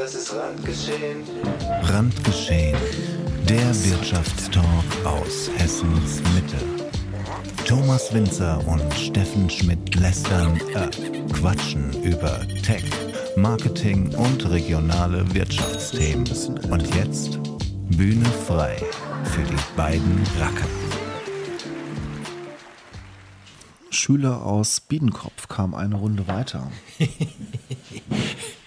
Das 0.00 0.14
ist 0.14 0.32
Randgeschehen. 0.32 1.24
Randgeschehen. 1.82 2.76
Der 3.48 3.84
Wirtschaftstalk 3.84 4.64
aus 5.04 5.50
Hessens 5.56 6.22
Mitte. 6.34 6.56
Thomas 7.66 8.14
Winzer 8.14 8.64
und 8.68 8.94
Steffen 8.94 9.50
Schmidt 9.50 9.96
lästern, 9.96 10.60
äh, 10.76 10.88
quatschen 11.32 12.00
über 12.04 12.46
Tech, 12.62 12.84
Marketing 13.34 14.14
und 14.14 14.48
regionale 14.48 15.34
Wirtschaftsthemen. 15.34 16.28
Und 16.70 16.94
jetzt 16.94 17.40
Bühne 17.90 18.28
frei 18.46 18.76
für 19.24 19.42
die 19.42 19.76
beiden 19.76 20.24
Racker. 20.38 20.68
Schüler 23.90 24.46
aus 24.46 24.80
Biedenkopf 24.80 25.48
kam 25.48 25.74
eine 25.74 25.96
Runde 25.96 26.28
weiter. 26.28 26.70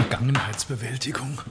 Vergangenheitsbewältigung. 0.00 1.42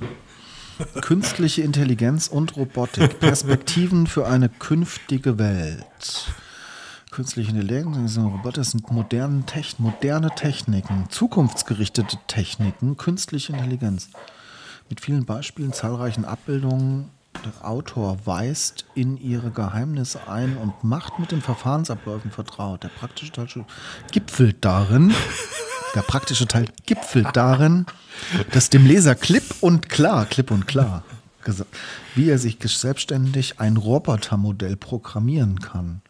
Künstliche 1.02 1.62
Intelligenz 1.62 2.28
und 2.28 2.56
Robotik. 2.58 3.20
Perspektiven 3.20 4.08
für 4.08 4.26
eine 4.26 4.50
künftige 4.50 5.38
Welt. 5.38 6.34
Künstliche 7.12 7.52
Intelligenz 7.52 8.18
und 8.18 8.26
Roboter 8.26 8.64
sind 8.64 8.90
moderne, 8.90 9.46
Techn 9.46 9.84
moderne 9.84 10.32
Techniken, 10.36 11.06
zukunftsgerichtete 11.10 12.18
Techniken, 12.26 12.98
künstliche 12.98 13.54
Intelligenz. 13.54 14.10
Mit 14.90 15.02
vielen 15.02 15.26
Beispielen, 15.26 15.72
zahlreichen 15.72 16.26
Abbildungen. 16.26 17.12
Der 17.46 17.70
Autor 17.70 18.18
weist 18.26 18.86
in 18.96 19.18
ihre 19.18 19.52
Geheimnisse 19.52 20.28
ein 20.28 20.58
und 20.58 20.84
macht 20.84 21.20
mit 21.20 21.32
den 21.32 21.42
Verfahrensabläufen 21.42 22.32
vertraut. 22.32 22.84
Der 22.84 22.90
praktische 22.90 23.32
Teil 23.32 23.48
gipfelt 24.12 24.58
darin, 24.66 25.14
der 25.96 26.02
praktische 26.02 26.48
Teil 26.48 26.66
gipfelt 26.86 27.28
darin, 27.34 27.86
dass 28.52 28.70
dem 28.70 28.86
Leser 28.86 29.16
klipp 29.16 29.56
und 29.62 29.90
klar, 29.90 30.26
klipp 30.26 30.52
und 30.52 30.68
klar, 30.68 31.04
wie 32.16 32.30
er 32.30 32.38
sich 32.38 32.58
selbstständig 32.64 33.60
ein 33.60 33.78
Robotermodell 33.78 34.76
programmieren 34.76 35.60
kann. 35.60 36.02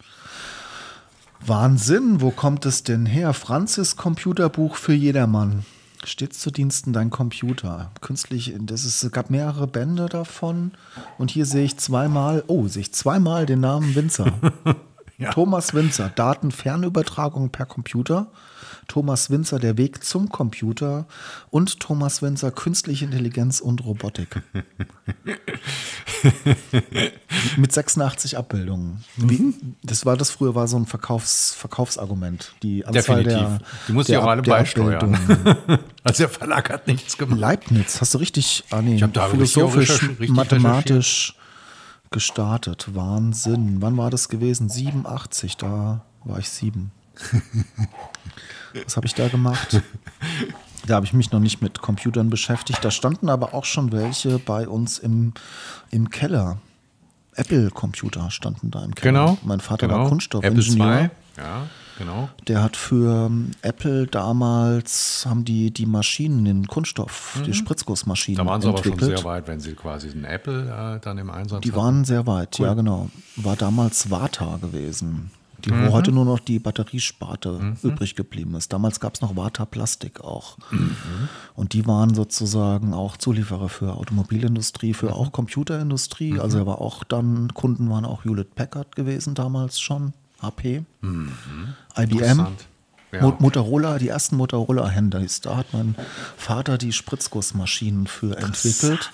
Wahnsinn, 1.44 2.20
wo 2.20 2.30
kommt 2.30 2.66
es 2.66 2.82
denn 2.82 3.06
her? 3.06 3.32
Franzis 3.32 3.96
Computerbuch 3.96 4.76
für 4.76 4.92
jedermann. 4.92 5.64
Stets 6.04 6.38
zu 6.38 6.50
Diensten 6.50 6.92
dein 6.92 7.10
Computer. 7.10 7.90
Künstlich, 8.00 8.54
das 8.58 8.84
ist, 8.84 9.02
es 9.02 9.12
gab 9.12 9.30
mehrere 9.30 9.66
Bände 9.66 10.06
davon. 10.06 10.72
Und 11.18 11.30
hier 11.30 11.46
sehe 11.46 11.64
ich 11.64 11.76
zweimal, 11.76 12.44
oh, 12.46 12.68
sehe 12.68 12.82
ich 12.82 12.92
zweimal 12.92 13.46
den 13.46 13.60
Namen 13.60 13.94
Winzer. 13.94 14.32
Thomas 15.32 15.74
Winzer, 15.74 16.10
Datenfernübertragung 16.14 17.50
per 17.50 17.66
Computer. 17.66 18.28
Thomas 18.90 19.30
Winzer, 19.30 19.60
der 19.60 19.78
Weg 19.78 20.02
zum 20.02 20.30
Computer. 20.30 21.06
Und 21.50 21.78
Thomas 21.78 22.22
Winzer, 22.22 22.50
künstliche 22.50 23.04
Intelligenz 23.04 23.60
und 23.60 23.84
Robotik. 23.84 24.42
Mit 27.56 27.72
86 27.72 28.36
Abbildungen. 28.36 29.04
Wie, 29.16 29.54
das 29.84 30.04
war 30.06 30.16
das 30.16 30.30
früher 30.30 30.56
war 30.56 30.66
so 30.66 30.76
ein 30.76 30.86
Verkaufs, 30.86 31.54
Verkaufsargument. 31.54 32.52
Die 32.64 32.84
Anzahl 32.84 33.22
Definitiv. 33.22 33.58
der 33.58 33.60
Die 33.86 33.92
musst 33.92 34.08
ja 34.08 34.20
auch 34.20 34.26
alle 34.26 34.42
beisteuern. 34.42 35.16
Also 36.02 36.22
der 36.22 36.30
Verlag 36.30 36.70
hat 36.70 36.86
nichts 36.86 37.18
gemacht. 37.18 37.38
Leibniz, 37.38 38.00
hast 38.00 38.14
du 38.14 38.18
richtig, 38.18 38.64
ah 38.70 38.80
nee, 38.80 38.94
Ich 38.94 39.04
da 39.12 39.28
philosophisch, 39.28 40.02
richtig 40.02 40.30
mathematisch 40.30 41.36
gestartet. 42.10 42.94
Wahnsinn. 42.94 43.80
Wann 43.80 43.96
war 43.96 44.10
das 44.10 44.28
gewesen? 44.28 44.68
87, 44.68 45.56
da 45.56 46.04
war 46.24 46.38
ich 46.38 46.48
sieben. 46.48 46.90
Was 48.84 48.96
habe 48.96 49.06
ich 49.06 49.14
da 49.14 49.28
gemacht? 49.28 49.80
Da 50.86 50.94
habe 50.94 51.06
ich 51.06 51.12
mich 51.12 51.30
noch 51.30 51.40
nicht 51.40 51.60
mit 51.60 51.82
Computern 51.82 52.30
beschäftigt. 52.30 52.84
Da 52.84 52.90
standen 52.90 53.28
aber 53.28 53.54
auch 53.54 53.64
schon 53.64 53.92
welche 53.92 54.38
bei 54.38 54.66
uns 54.66 54.98
im, 54.98 55.34
im 55.90 56.10
Keller. 56.10 56.58
Apple-Computer 57.34 58.30
standen 58.30 58.70
da 58.70 58.82
im 58.82 58.94
Keller. 58.94 59.26
Genau. 59.26 59.38
Mein 59.42 59.60
Vater 59.60 59.86
genau. 59.86 59.98
war 59.98 60.00
Apple 60.06 60.10
Kunststoffingenieur. 60.10 61.02
II. 61.02 61.10
Ja, 61.42 61.66
genau. 61.98 62.28
Der 62.48 62.62
hat 62.62 62.76
für 62.76 63.26
ähm, 63.26 63.52
Apple 63.62 64.06
damals, 64.06 65.24
haben 65.28 65.44
die 65.44 65.70
die 65.70 65.86
Maschinen, 65.86 66.44
den 66.44 66.66
Kunststoff, 66.66 67.40
die 67.46 67.54
Spritzgussmaschinen 67.54 68.40
Mhm. 68.42 68.46
Da 68.46 68.50
waren 68.52 68.60
sie 68.60 68.68
aber 68.68 68.78
schon 68.78 68.92
entwickelt. 68.92 69.18
sehr 69.18 69.24
weit, 69.26 69.48
wenn 69.48 69.60
sie 69.60 69.72
quasi 69.74 70.10
den 70.10 70.24
Apple 70.24 70.96
äh, 70.96 71.00
dann 71.00 71.18
im 71.18 71.30
Einsatz 71.30 71.62
Die 71.62 71.70
hatten. 71.72 71.80
waren 71.80 72.04
sehr 72.04 72.26
weit, 72.26 72.58
ja 72.58 72.74
genau. 72.74 73.08
War 73.36 73.56
damals 73.56 74.10
Vata 74.10 74.58
gewesen. 74.60 75.30
Die, 75.64 75.70
Mhm. 75.72 75.88
wo 75.88 75.92
heute 75.92 76.10
nur 76.10 76.24
noch 76.24 76.38
die 76.40 76.58
Batteriesparte 76.58 77.74
übrig 77.82 78.14
geblieben 78.16 78.54
ist. 78.54 78.72
Damals 78.72 78.98
gab 78.98 79.14
es 79.16 79.20
noch 79.20 79.36
Vata 79.36 79.66
Plastik 79.66 80.22
auch. 80.22 80.56
Mhm. 80.70 80.96
Und 81.54 81.74
die 81.74 81.86
waren 81.86 82.14
sozusagen 82.14 82.94
auch 82.94 83.18
Zulieferer 83.18 83.68
für 83.68 83.92
Automobilindustrie, 83.94 84.88
Mhm. 84.90 84.94
für 84.94 85.14
auch 85.14 85.32
Computerindustrie. 85.32 86.38
Also 86.40 86.56
er 86.60 86.66
war 86.66 86.80
auch 86.80 87.04
dann, 87.04 87.52
Kunden 87.52 87.90
waren 87.90 88.06
auch 88.06 88.24
Hewlett 88.24 88.54
Packard 88.54 88.96
gewesen 88.96 89.34
damals 89.34 89.78
schon, 89.78 90.14
HP, 90.42 90.64
IBM. 90.66 90.84
Mhm. 91.00 91.74
Interessant. 91.96 92.66
Ja. 93.12 93.22
Mo- 93.22 93.36
Motorola, 93.40 93.98
die 93.98 94.08
ersten 94.08 94.36
Motorola-Handys, 94.36 95.40
da 95.40 95.56
hat 95.56 95.66
mein 95.72 95.96
Vater 96.36 96.78
die 96.78 96.92
Spritzgussmaschinen 96.92 98.06
für 98.06 98.36
entwickelt. 98.36 99.10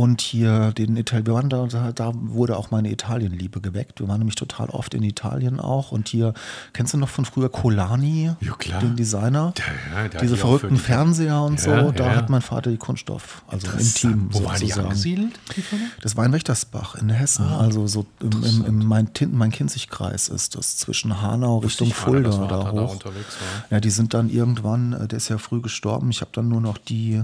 Und 0.00 0.22
hier 0.22 0.72
den 0.72 0.96
Italien, 0.96 1.50
da, 1.50 1.66
da, 1.66 1.92
da 1.92 2.12
wurde 2.14 2.56
auch 2.56 2.70
meine 2.70 2.90
Italienliebe 2.90 3.60
geweckt. 3.60 4.00
Wir 4.00 4.08
waren 4.08 4.16
nämlich 4.20 4.34
total 4.34 4.70
oft 4.70 4.94
in 4.94 5.02
Italien 5.02 5.60
auch. 5.60 5.92
Und 5.92 6.08
hier, 6.08 6.32
kennst 6.72 6.94
du 6.94 6.98
noch 6.98 7.10
von 7.10 7.26
früher 7.26 7.50
Colani, 7.50 8.32
Ja, 8.40 8.52
klar. 8.54 8.80
den 8.80 8.96
Designer? 8.96 9.52
Ja, 9.92 10.04
hat 10.04 10.22
Diese 10.22 10.38
verrückten 10.38 10.76
die- 10.76 10.80
Fernseher 10.80 11.42
und 11.42 11.62
Ja, 11.66 11.84
so, 11.84 11.92
da 11.92 12.06
ja. 12.06 12.16
hat 12.16 12.30
mein 12.30 12.40
Vater 12.40 12.70
die 12.70 12.78
Kunststoff, 12.78 13.42
also 13.46 13.66
im. 13.72 13.78
Team 13.94 14.28
Wo 14.30 14.42
waren 14.44 14.54
die 14.54 14.60
sozusagen. 14.68 14.86
angesiedelt, 14.86 15.38
die 15.54 15.60
Firma? 15.60 15.84
Das 16.00 16.16
war 16.16 16.24
in 16.24 16.32
Wächtersbach 16.32 16.94
in 16.94 17.10
Hessen, 17.10 17.44
Ah, 17.44 17.58
also 17.60 17.86
so 17.86 18.06
im, 18.20 18.42
im, 18.42 18.64
im 18.64 18.86
mein, 18.86 19.12
Tin- 19.12 19.36
mein 19.36 19.50
Kinzigkreis 19.50 20.28
ist 20.28 20.56
das, 20.56 20.78
zwischen 20.78 21.20
Hanau 21.20 21.58
Richtung 21.58 21.90
Fulda 21.92 22.30
da 22.30 22.46
da 22.46 22.70
hoch. 22.70 22.92
unterwegs 22.92 23.36
war. 23.38 23.64
Ja, 23.70 23.80
die 23.80 23.90
sind 23.90 24.14
dann 24.14 24.30
irgendwann, 24.30 24.94
äh, 24.94 25.08
der 25.08 25.18
ist 25.18 25.28
ja 25.28 25.36
früh 25.36 25.60
gestorben, 25.60 26.08
ich 26.10 26.22
habe 26.22 26.30
dann 26.32 26.48
nur 26.48 26.62
noch 26.62 26.78
die, 26.78 27.22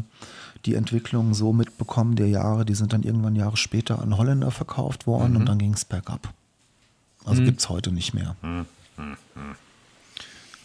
die 0.66 0.74
Entwicklung 0.74 1.32
so 1.34 1.52
mitbekommen 1.52 2.16
der 2.16 2.28
Jahre, 2.28 2.64
die 2.66 2.74
sind 2.74 2.92
dann 2.92 3.02
irgendwann 3.02 3.36
Jahre 3.36 3.56
später 3.56 4.00
an 4.02 4.16
Holländer 4.18 4.50
verkauft 4.50 5.06
worden 5.06 5.32
Mhm. 5.32 5.36
und 5.38 5.46
dann 5.46 5.58
ging 5.58 5.72
es 5.74 5.84
bergab. 5.84 6.32
Also 7.24 7.42
gibt 7.42 7.60
es 7.60 7.68
heute 7.68 7.90
nicht 7.92 8.12
mehr. 8.14 8.36
Mhm. 8.42 8.66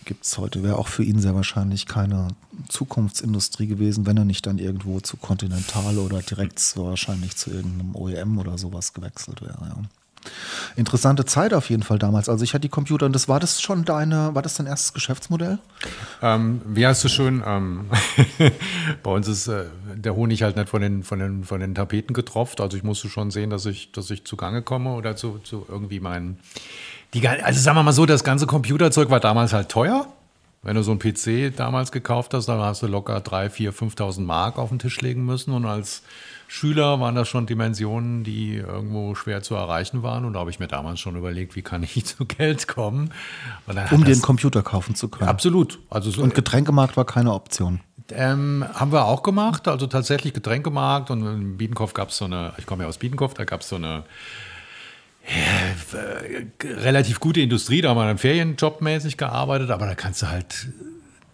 Gibt 0.06 0.25
es 0.25 0.38
heute, 0.38 0.63
wäre 0.63 0.78
auch 0.79 0.88
für 0.88 1.03
ihn 1.03 1.19
sehr 1.19 1.35
wahrscheinlich 1.35 1.85
keine 1.85 2.29
Zukunftsindustrie 2.67 3.67
gewesen, 3.67 4.06
wenn 4.07 4.17
er 4.17 4.25
nicht 4.25 4.45
dann 4.47 4.57
irgendwo 4.57 5.00
zu 5.00 5.16
Continental 5.17 5.97
oder 6.00 6.22
direkt 6.22 6.59
so 6.59 6.85
wahrscheinlich 6.88 7.38
zu 7.38 7.51
irgendeinem 7.51 7.95
OEM 7.95 8.38
oder 8.39 8.57
sowas 8.57 8.94
gewechselt 8.94 9.41
wäre. 9.41 9.57
Ja. 9.62 9.75
Interessante 10.75 11.25
Zeit 11.25 11.53
auf 11.53 11.69
jeden 11.69 11.83
Fall 11.83 11.99
damals. 11.99 12.29
Also 12.29 12.43
ich 12.43 12.53
hatte 12.53 12.61
die 12.61 12.69
Computer 12.69 13.05
und 13.05 13.13
das 13.13 13.27
war 13.27 13.39
das 13.39 13.61
schon 13.61 13.85
deine, 13.85 14.33
war 14.33 14.41
das 14.41 14.55
dein 14.55 14.67
erstes 14.67 14.93
Geschäftsmodell? 14.93 15.59
Ähm, 16.21 16.61
wie 16.65 16.85
heißt 16.85 17.03
es 17.05 17.11
schön? 17.11 17.43
Ähm, 17.45 17.85
bei 19.03 19.11
uns 19.11 19.27
ist 19.27 19.47
äh, 19.47 19.65
der 19.95 20.15
Honig 20.15 20.43
halt 20.43 20.55
nicht 20.55 20.69
von 20.69 20.81
den, 20.81 21.03
von, 21.03 21.19
den, 21.19 21.43
von 21.43 21.59
den 21.59 21.75
Tapeten 21.75 22.13
getropft. 22.13 22.61
Also 22.61 22.77
ich 22.77 22.83
musste 22.83 23.09
schon 23.09 23.31
sehen, 23.31 23.49
dass 23.49 23.65
ich, 23.65 23.91
dass 23.91 24.09
ich 24.11 24.25
zugange 24.25 24.61
komme 24.61 24.93
oder 24.93 25.15
zu, 25.15 25.39
zu 25.39 25.65
irgendwie 25.67 25.99
meinen. 25.99 26.39
Die, 27.13 27.27
also 27.27 27.59
sagen 27.59 27.77
wir 27.77 27.83
mal 27.83 27.91
so, 27.91 28.05
das 28.05 28.23
ganze 28.23 28.47
Computerzeug 28.47 29.09
war 29.09 29.19
damals 29.19 29.53
halt 29.53 29.69
teuer. 29.69 30.07
Wenn 30.63 30.75
du 30.75 30.83
so 30.83 30.91
einen 30.91 30.99
PC 30.99 31.55
damals 31.55 31.91
gekauft 31.91 32.35
hast, 32.35 32.45
dann 32.45 32.59
hast 32.59 32.83
du 32.83 32.88
locker 32.88 33.17
3.000, 33.17 33.71
4.000, 33.71 33.95
5.000 33.95 34.21
Mark 34.21 34.59
auf 34.59 34.69
den 34.69 34.77
Tisch 34.77 35.01
legen 35.01 35.25
müssen. 35.25 35.53
Und 35.53 35.65
als 35.65 36.03
Schüler 36.53 37.00
waren 37.00 37.16
das 37.16 37.29
schon 37.29 37.45
Dimensionen, 37.45 38.25
die 38.25 38.57
irgendwo 38.57 39.16
schwer 39.16 39.41
zu 39.41 39.56
erreichen 39.56 40.03
waren. 40.03 40.25
Und 40.25 40.34
da 40.34 40.41
habe 40.41 40.50
ich 40.50 40.59
mir 40.59 40.67
damals 40.67 41.00
schon 41.00 41.16
überlegt, 41.16 41.56
wie 41.56 41.62
kann 41.62 41.81
ich 41.81 42.06
zu 42.06 42.25
Geld 42.25 42.67
kommen. 42.67 43.13
Um 43.91 44.03
den 44.03 44.22
Computer 44.22 44.62
kaufen 44.62 44.94
zu 44.94 45.07
können. 45.07 45.29
Absolut. 45.29 45.79
Also 45.89 46.12
so, 46.12 46.22
Und 46.22 46.35
Getränkemarkt 46.35 46.97
war 46.97 47.06
keine 47.06 47.31
Option. 47.34 47.79
ähm, 48.12 48.66
haben 48.73 48.91
wir 48.91 49.06
auch 49.06 49.23
gemacht, 49.23 49.69
also 49.69 49.88
tatsächlich 49.88 50.34
Getränkemarkt 50.34 51.09
und 51.09 51.25
in 51.25 51.56
Biedenkopf 51.57 51.94
gab 51.94 52.09
es 52.09 52.18
so 52.18 52.25
eine, 52.25 52.51
ich 52.57 52.65
komme 52.65 52.83
ja 52.83 52.89
aus 52.89 52.98
Biedenkopf, 52.98 53.33
da 53.33 53.45
gab 53.45 53.62
es 53.62 53.69
so 53.69 53.77
eine 53.77 54.03
äh, 55.25 56.65
relativ 56.65 57.21
gute 57.21 57.39
Industrie, 57.39 57.80
da 57.80 57.92
haben 57.92 57.98
wir 57.98 58.07
dann 58.07 58.18
Ferienjobmäßig 58.18 59.15
gearbeitet, 59.15 59.69
aber 59.71 59.86
da 59.86 59.95
kannst 59.95 60.21
du 60.24 60.27
halt, 60.27 60.68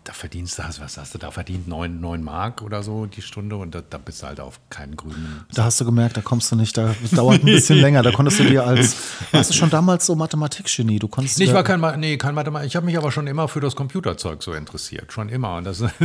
da 0.08 0.14
verdienst 0.14 0.58
du, 0.58 0.64
was 0.80 0.98
hast 0.98 1.14
du 1.14 1.18
da 1.18 1.32
verdient, 1.32 1.68
9, 1.68 2.00
9 2.00 2.24
Mark 2.24 2.62
oder 2.62 2.82
so 2.82 3.06
die 3.08 3.22
Stunde 3.22 3.58
und 3.58 3.76
da, 3.76 3.82
da 3.88 3.98
bist 3.98 4.22
du 4.24 4.28
halt 4.28 4.40
auf 4.40 4.60
keinen 4.70 4.96
grünen. 4.96 5.44
Da 5.54 5.66
hast 5.66 5.82
du 5.82 5.86
gemerkt, 5.86 6.16
da 6.16 6.22
kommst 6.22 6.50
du 6.50 6.56
nicht, 6.56 6.78
da 6.78 6.96
das 7.02 7.12
dauert 7.12 7.42
ein 7.42 7.46
bisschen 7.46 7.78
länger. 7.82 8.04
Da 8.04 8.12
konntest 8.12 8.40
du 8.40 8.46
dir 8.46 8.66
als, 8.66 8.96
warst 9.34 9.50
du 9.50 9.54
schon 9.54 9.70
damals 9.70 10.06
so 10.06 10.16
Mathematikgenie? 10.16 11.00
Du 11.00 11.10
konntest 11.10 11.38
Nee, 11.40 11.46
ich 11.46 11.54
war 11.54 11.64
kein, 11.64 11.82
Ma- 11.82 11.98
nee, 11.98 12.18
kein 12.18 12.34
Mathematik. 12.36 12.68
Ich 12.70 12.76
habe 12.78 12.86
mich 12.86 12.98
aber 12.98 13.12
schon 13.12 13.28
immer 13.28 13.50
für 13.50 13.60
das 13.60 13.76
Computerzeug 13.76 14.42
so 14.42 14.54
interessiert. 14.54 15.12
Schon 15.12 15.28
immer. 15.28 15.58
Und 15.58 15.66
das 15.66 15.82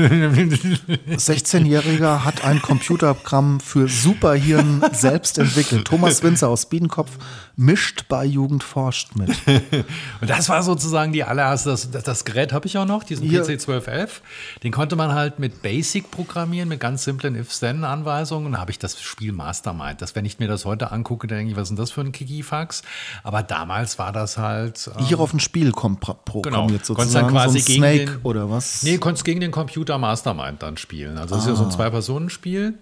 16-Jähriger 1.16 2.24
hat 2.24 2.44
ein 2.44 2.60
Computerprogramm 2.60 3.60
für 3.60 3.88
Superhirn 3.88 4.82
selbst 4.92 5.38
entwickelt. 5.38 5.86
Thomas 5.86 6.22
Winzer 6.22 6.48
aus 6.48 6.66
Biedenkopf 6.66 7.10
mischt 7.56 8.06
bei 8.08 8.24
Jugend 8.24 8.64
forscht 8.64 9.14
mit. 9.14 9.30
Und 10.20 10.30
das 10.30 10.48
war 10.48 10.62
sozusagen 10.62 11.12
die 11.12 11.24
allererste, 11.24 11.70
das, 11.70 11.90
das, 11.90 12.24
Gerät 12.24 12.52
habe 12.52 12.66
ich 12.66 12.78
auch 12.78 12.86
noch, 12.86 13.04
diesen 13.04 13.28
Hier. 13.28 13.44
PC-12F. 13.44 13.82
FF. 13.82 14.22
Den 14.62 14.72
konnte 14.72 14.96
man 14.96 15.12
halt 15.12 15.38
mit 15.38 15.62
Basic 15.62 16.10
programmieren, 16.10 16.68
mit 16.68 16.80
ganz 16.80 17.04
simplen 17.04 17.36
If-Then-Anweisungen. 17.36 18.52
Da 18.52 18.58
habe 18.58 18.70
ich 18.70 18.78
das 18.78 19.00
Spiel 19.00 19.32
Mastermind. 19.32 20.00
Das, 20.00 20.14
wenn 20.14 20.24
ich 20.24 20.38
mir 20.38 20.48
das 20.48 20.64
heute 20.64 20.92
angucke, 20.92 21.26
denke 21.26 21.50
ich, 21.50 21.56
was 21.56 21.64
ist 21.64 21.68
denn 21.70 21.76
das 21.76 21.90
für 21.90 22.00
ein 22.00 22.12
Kikifax? 22.12 22.82
Aber 23.22 23.42
damals 23.42 23.98
war 23.98 24.12
das 24.12 24.38
halt. 24.38 24.90
Ähm, 24.98 25.04
Hier 25.04 25.20
auf 25.20 25.32
ein 25.32 25.40
Spiel 25.40 25.72
kommt 25.72 26.00
programmiert 26.00 26.84
genau. 26.84 26.84
sozusagen. 26.84 27.12
Dann 27.12 27.32
quasi 27.32 27.60
so 27.60 27.72
Snake 27.72 28.04
den, 28.06 28.16
oder 28.22 28.50
was? 28.50 28.82
Nee, 28.82 28.98
konntest 28.98 29.24
gegen 29.24 29.40
den 29.40 29.50
Computer 29.50 29.98
Mastermind 29.98 30.62
dann 30.62 30.76
spielen. 30.76 31.18
Also 31.18 31.34
das 31.34 31.44
ah. 31.44 31.46
ist 31.46 31.50
ja 31.50 31.56
so 31.56 31.64
ein 31.64 31.68
ah. 31.68 31.72
Zwei-Personen-Spiel. 31.72 32.78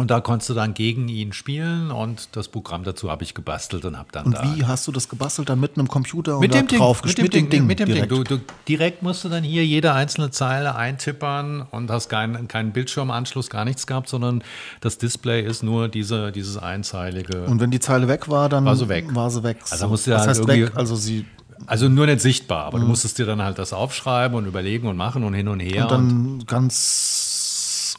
Und 0.00 0.12
da 0.12 0.20
konntest 0.20 0.48
du 0.50 0.54
dann 0.54 0.74
gegen 0.74 1.08
ihn 1.08 1.32
spielen 1.32 1.90
und 1.90 2.28
das 2.36 2.46
Programm 2.46 2.84
dazu 2.84 3.10
habe 3.10 3.24
ich 3.24 3.34
gebastelt 3.34 3.84
und 3.84 3.98
habe 3.98 4.10
dann 4.12 4.26
und 4.26 4.36
da. 4.36 4.44
wie 4.44 4.64
hast 4.64 4.86
du 4.86 4.92
das 4.92 5.08
gebastelt? 5.08 5.48
Dann 5.48 5.58
mit 5.58 5.76
einem 5.76 5.88
Computer 5.88 6.38
mit 6.38 6.54
dem 6.54 6.68
Ding, 6.68 6.78
drauf 6.78 7.02
mit 7.02 7.18
dem 7.18 7.28
Ding, 7.28 7.50
Ding, 7.50 7.66
mit 7.66 7.80
dem 7.80 7.86
direkt. 7.86 8.12
Ding. 8.12 8.22
Du, 8.22 8.36
du, 8.36 8.42
direkt 8.68 9.02
musst 9.02 9.24
du 9.24 9.28
dann 9.28 9.42
hier 9.42 9.66
jede 9.66 9.94
einzelne 9.94 10.30
Zeile 10.30 10.76
eintippern 10.76 11.66
und 11.72 11.90
hast 11.90 12.08
keinen, 12.08 12.46
keinen 12.46 12.70
Bildschirmanschluss, 12.70 13.50
gar 13.50 13.64
nichts 13.64 13.88
gehabt, 13.88 14.08
sondern 14.08 14.44
das 14.80 14.98
Display 14.98 15.42
ist 15.42 15.64
nur 15.64 15.88
diese, 15.88 16.30
dieses 16.30 16.56
einzeilige. 16.58 17.46
Und 17.46 17.60
wenn 17.60 17.72
die 17.72 17.80
Zeile 17.80 18.06
weg 18.06 18.28
war, 18.28 18.48
dann 18.48 18.64
war 18.66 18.76
sie 18.76 18.88
weg. 18.88 19.12
War 19.16 19.30
sie 19.32 19.42
weg. 19.42 19.56
Also 19.68 19.88
musst 19.88 20.06
du 20.06 20.12
das 20.12 20.28
halt 20.28 20.38
heißt 20.38 20.46
weg, 20.46 20.70
also 20.76 20.94
sie 20.94 21.26
also 21.66 21.88
nur 21.88 22.06
nicht 22.06 22.20
sichtbar, 22.20 22.66
aber 22.66 22.78
mhm. 22.78 22.82
du 22.82 22.88
musstest 22.88 23.18
dir 23.18 23.26
dann 23.26 23.42
halt 23.42 23.58
das 23.58 23.72
aufschreiben 23.72 24.36
und 24.36 24.46
überlegen 24.46 24.86
und 24.86 24.96
machen 24.96 25.24
und 25.24 25.34
hin 25.34 25.48
und 25.48 25.58
her. 25.60 25.82
Und 25.82 25.90
dann 25.90 26.08
und 26.08 26.46
ganz 26.46 27.27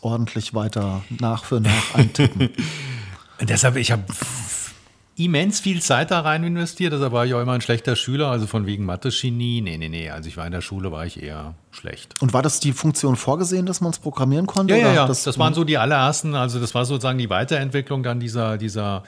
ordentlich 0.02 0.54
weiter 0.54 1.04
nach 1.20 1.46
für 1.46 1.60
nach 1.60 1.96
eintippen. 1.96 2.50
deshalb, 3.42 3.76
ich 3.76 3.92
habe 3.92 4.04
immens 5.20 5.60
viel 5.60 5.82
Zeit 5.82 6.12
da 6.12 6.22
rein 6.22 6.44
investiert. 6.44 6.94
Deshalb 6.94 7.12
war 7.12 7.26
ich 7.26 7.34
auch 7.34 7.42
immer 7.42 7.54
ein 7.54 7.62
schlechter 7.62 7.96
Schüler, 7.96 8.28
also 8.28 8.48
von 8.48 8.66
wegen 8.66 8.86
Mathe-Genie. 8.86 9.62
Nee, 9.62 9.78
nee, 9.78 9.90
nee. 9.90 10.10
Als 10.10 10.26
ich 10.26 10.38
war 10.38 10.46
in 10.46 10.52
der 10.52 10.62
Schule, 10.62 10.92
war 10.92 11.06
ich 11.06 11.22
eher 11.22 11.56
schlecht. 11.72 12.22
Und 12.22 12.34
war 12.34 12.42
das 12.42 12.60
die 12.60 12.74
Funktion 12.74 13.16
vorgesehen, 13.16 13.66
dass 13.66 13.82
man 13.82 13.92
es 13.92 14.00
programmieren 14.00 14.48
konnte? 14.48 14.76
Ja, 14.76 14.88
ja, 14.88 14.94
ja. 14.94 15.08
Das, 15.08 15.24
das, 15.24 15.38
waren 15.38 15.54
so 15.54 15.64
die 15.64 15.78
allerersten, 15.78 16.36
also 16.36 16.60
das 16.60 16.74
war 16.74 16.86
sozusagen 16.86 17.18
die 17.18 17.30
Weiterentwicklung 17.30 18.04
dann 18.04 18.20
dieser, 18.20 18.58
dieser 18.58 19.04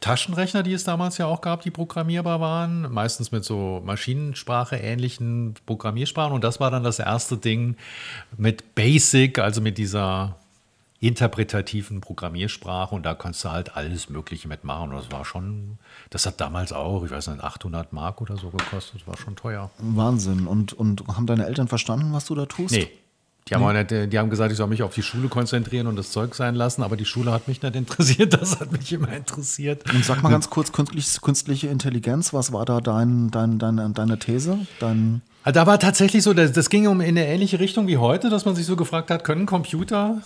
Taschenrechner, 0.00 0.62
die 0.62 0.72
es 0.72 0.84
damals 0.84 1.18
ja 1.18 1.26
auch 1.26 1.40
gab, 1.40 1.62
die 1.62 1.70
programmierbar 1.70 2.40
waren. 2.40 2.92
Meistens 2.92 3.32
mit 3.32 3.44
so 3.44 3.82
Maschinensprache 3.84 4.76
ähnlichen 4.76 5.54
Programmiersprachen. 5.66 6.32
Und 6.32 6.44
das 6.44 6.60
war 6.60 6.70
dann 6.70 6.84
das 6.84 6.98
erste 6.98 7.36
Ding 7.36 7.76
mit 8.36 8.74
Basic, 8.74 9.38
also 9.38 9.60
mit 9.60 9.78
dieser 9.78 10.36
interpretativen 11.06 12.00
Programmiersprache 12.00 12.94
und 12.94 13.04
da 13.04 13.14
kannst 13.14 13.44
du 13.44 13.50
halt 13.50 13.76
alles 13.76 14.08
Mögliche 14.08 14.48
mitmachen. 14.48 14.90
Und 14.90 14.96
das 14.96 15.12
war 15.12 15.24
schon, 15.24 15.78
das 16.10 16.26
hat 16.26 16.40
damals 16.40 16.72
auch, 16.72 17.04
ich 17.04 17.10
weiß 17.10 17.28
nicht, 17.28 17.42
800 17.42 17.92
Mark 17.92 18.20
oder 18.20 18.36
so 18.36 18.50
gekostet. 18.50 19.00
Das 19.00 19.06
war 19.06 19.16
schon 19.16 19.36
teuer. 19.36 19.70
Wahnsinn. 19.78 20.46
Und, 20.46 20.72
und 20.72 21.06
haben 21.08 21.26
deine 21.26 21.46
Eltern 21.46 21.68
verstanden, 21.68 22.12
was 22.12 22.26
du 22.26 22.34
da 22.34 22.46
tust? 22.46 22.74
Nee. 22.74 22.90
Die 23.48 23.54
haben, 23.54 23.64
nee. 23.72 23.84
nicht, 23.84 24.12
die 24.12 24.18
haben 24.18 24.28
gesagt, 24.28 24.50
ich 24.50 24.58
soll 24.58 24.66
mich 24.66 24.82
auf 24.82 24.92
die 24.92 25.04
Schule 25.04 25.28
konzentrieren 25.28 25.86
und 25.86 25.94
das 25.94 26.10
Zeug 26.10 26.34
sein 26.34 26.56
lassen, 26.56 26.82
aber 26.82 26.96
die 26.96 27.04
Schule 27.04 27.30
hat 27.30 27.46
mich 27.46 27.62
nicht 27.62 27.76
interessiert, 27.76 28.32
das 28.40 28.58
hat 28.58 28.72
mich 28.72 28.92
immer 28.92 29.12
interessiert. 29.12 29.88
Und 29.92 30.04
sag 30.04 30.20
mal 30.24 30.30
ganz 30.30 30.50
kurz, 30.50 30.72
künstliche, 30.72 31.20
künstliche 31.20 31.68
Intelligenz, 31.68 32.32
was 32.32 32.52
war 32.52 32.64
da 32.64 32.80
dein, 32.80 33.30
dein, 33.30 33.60
deine, 33.60 33.90
deine 33.90 34.18
These? 34.18 34.66
Dein 34.80 35.22
da 35.44 35.64
war 35.64 35.78
tatsächlich 35.78 36.24
so, 36.24 36.34
das, 36.34 36.50
das 36.50 36.70
ging 36.70 36.88
um 36.88 37.00
in 37.00 37.10
eine 37.10 37.28
ähnliche 37.28 37.60
Richtung 37.60 37.86
wie 37.86 37.98
heute, 37.98 38.30
dass 38.30 38.44
man 38.46 38.56
sich 38.56 38.66
so 38.66 38.74
gefragt 38.74 39.10
hat, 39.10 39.22
können 39.22 39.46
Computer 39.46 40.22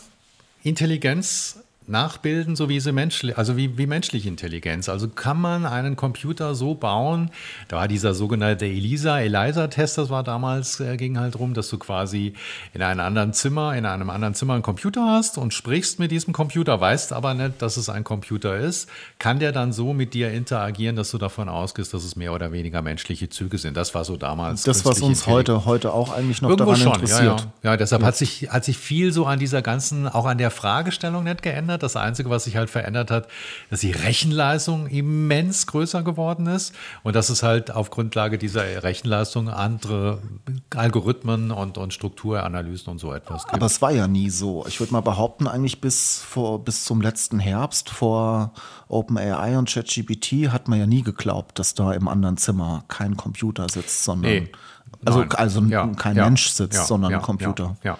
Intelligenz 0.63 1.59
nachbilden, 1.91 2.57
so 2.57 2.69
wie 2.69 2.81
sie 2.81 2.93
menschlich, 2.93 3.37
also 3.37 3.57
wie, 3.57 3.77
wie 3.77 3.87
menschliche 3.87 4.29
Intelligenz. 4.29 4.89
Also 4.89 5.09
kann 5.09 5.41
man 5.41 5.67
einen 5.67 5.97
Computer 5.97 6.55
so 6.55 6.75
bauen, 6.75 7.31
da 7.69 7.77
war 7.77 7.89
dieser 7.89 8.15
sogenannte 8.15 8.67
ELISA, 8.67 9.21
ELISA-Test, 9.21 9.99
das 9.99 10.11
war 10.11 10.23
damals, 10.23 10.81
äh, 10.81 10.97
ging 10.97 11.19
halt 11.19 11.39
rum, 11.39 11.55
dass 11.55 11.69
du 11.69 11.79
quasi 11.79 12.35
in 12.73 12.83
einem 12.83 13.01
anderen 13.01 13.33
Zimmer, 13.33 13.77
in 13.77 13.87
einem 13.87 14.11
anderen 14.11 14.35
Zimmer 14.35 14.55
einen 14.55 14.63
Computer 14.63 15.05
hast 15.07 15.39
und 15.39 15.53
sprichst 15.53 15.99
mit 15.99 16.11
diesem 16.11 16.33
Computer, 16.33 16.81
weißt 16.81 17.13
aber 17.13 17.35
nicht, 17.35 17.61
dass 17.61 17.77
es 17.77 17.89
ein 17.89 18.05
Computer 18.05 18.57
ist, 18.57 18.89
kann 19.19 19.39
der 19.39 19.53
dann 19.53 19.73
so 19.73 19.93
mit 19.93 20.15
dir 20.15 20.31
interagieren, 20.31 20.97
dass 20.97 21.11
du 21.11 21.19
davon 21.19 21.49
ausgehst, 21.49 21.93
dass 21.93 22.05
es 22.05 22.17
mehr 22.17 22.33
oder 22.33 22.53
weniger 22.53 22.83
menschliche 22.83 23.29
Züge 23.29 23.59
sind. 23.59 23.77
Das 23.77 23.95
war 23.95 24.05
so 24.05 24.17
damals. 24.17 24.63
Das, 24.63 24.85
was 24.85 25.01
uns 25.01 25.27
heute, 25.27 25.65
heute 25.65 25.93
auch 25.93 26.13
eigentlich 26.13 26.41
noch 26.43 26.51
Irgendwo 26.51 26.73
daran 26.73 26.81
schon, 26.81 26.93
interessiert. 26.95 27.23
Ja, 27.23 27.37
ja. 27.63 27.71
ja 27.73 27.77
deshalb 27.77 28.03
ja. 28.03 28.09
Hat, 28.09 28.17
sich, 28.17 28.49
hat 28.51 28.65
sich 28.65 28.79
viel 28.79 29.13
so 29.13 29.27
an 29.27 29.39
dieser 29.39 29.63
ganzen, 29.63 30.09
auch 30.09 30.27
an 30.27 30.39
der 30.39 30.51
Fragestellung 30.51 31.25
nicht 31.25 31.43
geändert 31.43 31.80
verändert. 31.81 31.83
Das 31.83 31.97
Einzige, 31.97 32.31
was 32.31 32.45
sich 32.45 32.57
halt 32.57 32.71
verändert 32.71 33.11
hat, 33.11 33.29
dass 33.71 33.81
die 33.81 33.93
Rechenleistung 33.93 34.87
immens 34.87 35.67
größer 35.67 36.03
geworden 36.03 36.47
ist 36.47 36.75
und 37.03 37.17
dass 37.17 37.31
es 37.31 37.43
halt 37.43 37.71
auf 37.71 37.91
Grundlage 37.91 38.39
dieser 38.39 38.83
Rechenleistung 38.83 39.49
andere 39.49 40.19
Algorithmen 40.75 41.51
und, 41.51 41.79
und 41.79 41.93
Strukturanalysen 41.93 42.93
und 42.93 42.99
so 42.99 43.13
etwas 43.13 43.45
gibt. 43.45 43.55
Aber 43.55 43.67
es 43.67 43.83
war 43.83 43.91
ja 43.91 44.07
nie 44.07 44.31
so. 44.31 44.65
Ich 44.67 44.81
würde 44.81 44.93
mal 44.93 45.01
behaupten, 45.01 45.47
eigentlich 45.47 45.81
bis, 45.81 46.19
vor, 46.19 46.65
bis 46.65 46.85
zum 46.85 47.01
letzten 47.01 47.39
Herbst 47.39 47.91
vor 47.91 48.53
OpenAI 48.89 49.59
und 49.59 49.69
ChatGPT 49.69 50.51
hat 50.51 50.69
man 50.69 50.79
ja 50.79 50.87
nie 50.87 51.03
geglaubt, 51.03 51.59
dass 51.59 51.75
da 51.75 51.93
im 51.93 52.09
anderen 52.09 52.37
Zimmer 52.37 52.85
kein 52.89 53.17
Computer 53.17 53.69
sitzt, 53.69 54.05
sondern 54.05 54.33
nee. 54.33 54.53
also, 55.05 55.25
also 55.37 55.61
ja, 55.63 55.87
kein 55.97 56.17
ja, 56.17 56.25
Mensch 56.25 56.49
sitzt, 56.49 56.75
ja, 56.75 56.85
sondern 56.85 57.15
ein 57.15 57.23
Computer. 57.23 57.77
ja. 57.83 57.99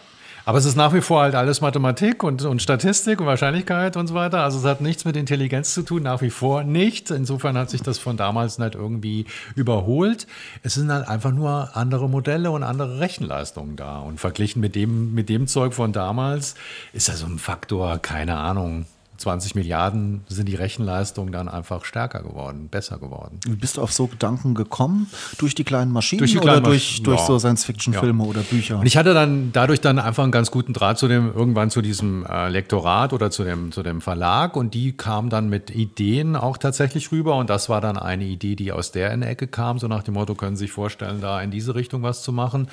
Aber 0.51 0.59
es 0.59 0.65
ist 0.65 0.75
nach 0.75 0.93
wie 0.93 1.01
vor 1.01 1.23
halt 1.23 1.37
alles 1.37 1.61
Mathematik 1.61 2.25
und, 2.25 2.43
und 2.43 2.61
Statistik 2.61 3.21
und 3.21 3.27
Wahrscheinlichkeit 3.29 3.97
und 3.97 4.09
so 4.09 4.15
weiter. 4.15 4.43
Also 4.43 4.59
es 4.59 4.65
hat 4.65 4.81
nichts 4.81 5.05
mit 5.05 5.17
Intelligenz 5.17 5.73
zu 5.75 5.83
tun, 5.83 6.03
nach 6.03 6.23
wie 6.23 6.31
vor 6.31 6.65
nicht. 6.65 7.13
Insofern 7.13 7.57
hat 7.57 7.71
sich 7.71 7.83
das 7.83 7.99
von 8.01 8.17
damals 8.17 8.59
nicht 8.59 8.75
irgendwie 8.75 9.27
überholt. 9.55 10.27
Es 10.65 10.75
sind 10.75 10.91
halt 10.91 11.07
einfach 11.07 11.31
nur 11.31 11.77
andere 11.77 12.09
Modelle 12.09 12.51
und 12.51 12.65
andere 12.65 12.99
Rechenleistungen 12.99 13.77
da. 13.77 14.01
Und 14.01 14.19
verglichen 14.19 14.61
mit 14.61 14.75
dem, 14.75 15.15
mit 15.15 15.29
dem 15.29 15.47
Zeug 15.47 15.73
von 15.73 15.93
damals 15.93 16.57
ist 16.93 17.09
das 17.09 17.21
so 17.21 17.27
ein 17.27 17.39
Faktor, 17.39 17.99
keine 17.99 18.37
Ahnung, 18.37 18.87
20 19.21 19.55
Milliarden 19.55 20.23
sind 20.29 20.49
die 20.49 20.55
Rechenleistungen 20.55 21.31
dann 21.31 21.49
einfach 21.49 21.85
stärker 21.85 22.23
geworden, 22.23 22.69
besser 22.71 22.99
geworden. 22.99 23.39
Wie 23.47 23.55
bist 23.55 23.77
du 23.77 23.83
auf 23.83 23.93
so 23.93 24.07
Gedanken 24.07 24.55
gekommen? 24.55 25.11
Durch 25.39 25.55
die 25.55 25.65
kleinen 25.65 25.93
Maschinen 25.93 26.21
durch 26.21 26.33
die 26.33 26.39
kleinen 26.39 26.61
oder 26.61 26.71
durch, 26.71 26.99
Masch 26.99 27.03
durch 27.03 27.21
ja. 27.21 27.27
so 27.27 27.39
Science-Fiction-Filme 27.39 28.25
ja. 28.25 28.31
oder 28.31 28.41
Bücher? 28.41 28.79
Und 28.79 28.87
ich 28.87 28.97
hatte 28.97 29.13
dann 29.13 29.53
dadurch 29.53 29.81
dann 29.83 29.99
einfach 29.99 30.23
einen 30.23 30.33
ganz 30.33 30.51
guten 30.51 30.73
Draht 30.73 30.99
zu 30.99 31.07
dem, 31.07 31.33
irgendwann 31.35 31.71
zu 31.71 31.83
diesem 31.83 32.25
äh, 32.25 32.49
Lektorat 32.49 33.13
oder 33.13 33.31
zu 33.31 33.45
dem, 33.45 33.73
zu 33.73 33.83
dem 33.83 34.01
Verlag 34.01 34.57
und 34.57 34.73
die 34.73 34.93
kam 34.93 35.29
dann 35.29 35.51
mit 35.51 35.71
Ideen 35.71 36.35
auch 36.35 36.57
tatsächlich 36.57 37.13
rüber 37.13 37.37
und 37.37 37.51
das 37.51 37.69
war 37.69 37.83
dann 37.83 37.99
eine 37.99 38.25
Idee, 38.25 38.57
die 38.57 38.73
aus 38.73 38.91
der 38.91 39.13
in 39.13 39.23
Ecke 39.23 39.47
kam, 39.47 39.79
so 39.79 39.87
nach 39.87 40.03
dem 40.03 40.15
Motto, 40.15 40.35
können 40.35 40.57
Sie 40.57 40.65
sich 40.65 40.73
vorstellen, 40.73 41.21
da 41.21 41.43
in 41.43 41.51
diese 41.51 41.75
Richtung 41.75 42.03
was 42.03 42.23
zu 42.23 42.33
machen. 42.33 42.69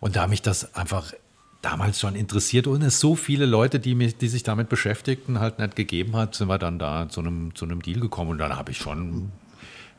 Und 0.00 0.16
da 0.16 0.26
mich 0.26 0.42
das 0.42 0.74
einfach 0.74 1.12
damals 1.62 2.00
schon 2.00 2.14
interessiert 2.14 2.66
und 2.66 2.82
es 2.82 3.00
so 3.00 3.16
viele 3.16 3.46
Leute, 3.46 3.80
die, 3.80 3.94
mich, 3.94 4.16
die 4.16 4.28
sich 4.28 4.42
damit 4.42 4.68
beschäftigten, 4.68 5.40
halt 5.40 5.58
nicht 5.58 5.76
gegeben 5.76 6.16
hat, 6.16 6.34
sind 6.34 6.48
wir 6.48 6.58
dann 6.58 6.78
da 6.78 7.08
zu 7.08 7.20
einem, 7.20 7.54
zu 7.54 7.64
einem 7.64 7.82
Deal 7.82 8.00
gekommen 8.00 8.32
und 8.32 8.38
dann 8.38 8.56
habe 8.56 8.70
ich 8.70 8.78
schon, 8.78 9.32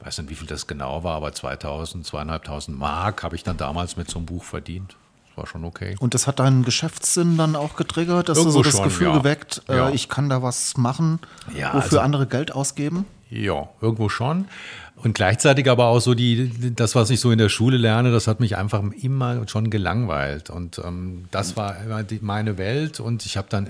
weiß 0.02 0.20
nicht, 0.20 0.30
wie 0.30 0.36
viel 0.36 0.48
das 0.48 0.68
genau 0.68 1.04
war, 1.04 1.16
aber 1.16 1.34
2000, 1.34 2.06
zweieinhalbtausend 2.06 2.78
Mark 2.78 3.24
habe 3.24 3.36
ich 3.36 3.44
dann 3.44 3.58
damals 3.58 3.98
mit 3.98 4.10
so 4.10 4.20
einem 4.20 4.28
Buch 4.28 4.44
verdient. 4.44 4.96
Das 5.30 5.38
war 5.38 5.48
schon 5.48 5.66
okay. 5.66 5.96
Und 6.00 6.14
das 6.14 6.26
hat 6.26 6.40
deinen 6.40 6.64
Geschäftssinn 6.64 7.38
dann 7.38 7.56
auch 7.56 7.76
getriggert, 7.76 8.30
dass 8.30 8.38
Irgendwo 8.38 8.60
du 8.60 8.64
so 8.64 8.70
das 8.70 8.78
schon, 8.78 8.84
Gefühl 8.86 9.08
ja. 9.08 9.18
geweckt, 9.18 9.64
äh, 9.68 9.78
ja. 9.78 9.90
ich 9.90 10.10
kann 10.10 10.30
da 10.30 10.42
was 10.42 10.78
machen, 10.78 11.20
ja, 11.54 11.68
wofür 11.70 11.82
also, 11.82 12.00
andere 12.00 12.28
Geld 12.28 12.52
ausgeben? 12.52 13.06
Ja, 13.30 13.70
irgendwo 13.82 14.10
schon. 14.10 14.46
Und 15.04 15.14
gleichzeitig 15.14 15.70
aber 15.70 15.88
auch 15.88 16.00
so 16.00 16.16
die, 16.16 16.74
das, 16.76 16.96
was 16.96 17.10
ich 17.12 17.20
so 17.20 17.32
in 17.32 17.38
der 17.38 17.50
Schule 17.50 17.78
lerne, 17.78 18.12
das 18.12 18.28
hat 18.28 18.40
mich 18.40 18.58
einfach 18.58 18.82
immer 19.02 19.48
schon 19.48 19.70
gelangweilt. 19.70 20.50
Und 20.50 20.82
ähm, 20.84 21.26
das 21.30 21.56
war 21.56 21.80
immer 21.84 22.04
die, 22.04 22.20
meine 22.22 22.58
Welt. 22.58 23.00
Und 23.00 23.26
ich 23.26 23.38
habe 23.38 23.48
dann 23.50 23.68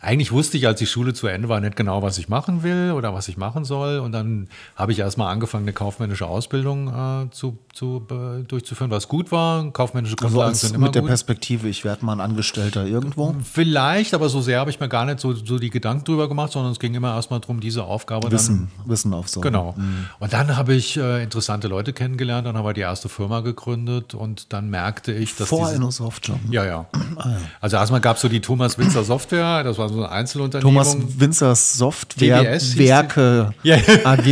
eigentlich 0.00 0.32
wusste 0.32 0.58
ich, 0.58 0.66
als 0.66 0.78
die 0.78 0.86
Schule 0.86 1.14
zu 1.14 1.26
Ende 1.26 1.48
war, 1.48 1.60
nicht 1.60 1.76
genau, 1.76 2.02
was 2.02 2.18
ich 2.18 2.28
machen 2.28 2.62
will 2.62 2.92
oder 2.92 3.14
was 3.14 3.28
ich 3.28 3.36
machen 3.36 3.64
soll. 3.64 3.98
Und 3.98 4.12
dann 4.12 4.48
habe 4.76 4.92
ich 4.92 4.98
erstmal 4.98 5.32
angefangen, 5.32 5.64
eine 5.64 5.72
kaufmännische 5.72 6.26
Ausbildung 6.26 6.88
äh, 6.88 7.30
zu, 7.30 7.58
zu, 7.72 8.06
äh, 8.10 8.42
durchzuführen, 8.42 8.90
was 8.90 9.08
gut 9.08 9.32
war. 9.32 9.70
Kaufmännische 9.72 10.16
also 10.18 10.26
Grundlagen 10.26 10.48
also 10.50 10.66
sind 10.66 10.76
immer 10.76 10.86
mit 10.86 10.94
der 10.94 11.02
Perspektive, 11.02 11.68
ich 11.68 11.84
werde 11.84 12.04
mal 12.04 12.12
ein 12.12 12.20
Angestellter 12.20 12.86
irgendwo? 12.86 13.34
Vielleicht, 13.42 14.14
aber 14.14 14.28
so 14.28 14.40
sehr 14.40 14.60
habe 14.60 14.70
ich 14.70 14.80
mir 14.80 14.88
gar 14.88 15.04
nicht 15.04 15.20
so, 15.20 15.32
so 15.32 15.58
die 15.58 15.70
Gedanken 15.70 16.04
drüber 16.04 16.28
gemacht, 16.28 16.52
sondern 16.52 16.72
es 16.72 16.78
ging 16.78 16.94
immer 16.94 17.14
erstmal 17.14 17.40
darum, 17.40 17.60
diese 17.60 17.84
Aufgabe 17.84 18.30
Wissen, 18.30 18.68
dann, 18.78 18.90
Wissen 18.90 19.14
aufsaugen. 19.14 19.50
Genau. 19.50 19.74
Mhm. 19.76 20.06
Und 20.18 20.32
dann 20.32 20.56
habe 20.56 20.74
ich 20.74 20.96
äh, 20.96 21.22
interessante 21.22 21.68
Leute 21.68 21.92
kennengelernt, 21.92 22.46
dann 22.46 22.56
haben 22.56 22.66
wir 22.66 22.74
die 22.74 22.82
erste 22.82 23.08
Firma 23.08 23.40
gegründet 23.40 24.14
und 24.14 24.52
dann 24.52 24.68
merkte 24.68 25.12
ich, 25.12 25.34
dass 25.36 25.48
Vor 25.48 25.72
InnoSoft 25.72 26.26
schon? 26.26 26.40
Ja, 26.50 26.64
ja. 26.64 26.86
Ah, 27.16 27.30
ja. 27.30 27.36
Also 27.60 27.76
erstmal 27.76 28.00
gab 28.00 28.16
es 28.16 28.22
so 28.22 28.28
die 28.28 28.40
Thomas 28.40 28.76
Winzer 28.76 29.04
Software, 29.04 29.64
das 29.64 29.78
war 29.78 29.88
so 29.88 29.93
eine 30.02 30.10
Einzelunternehmung. 30.10 30.74
Thomas 30.74 30.96
Winzers 31.18 31.74
Software 31.74 32.58
Werke 32.76 33.54
ja. 33.62 33.76
AG. 34.04 34.26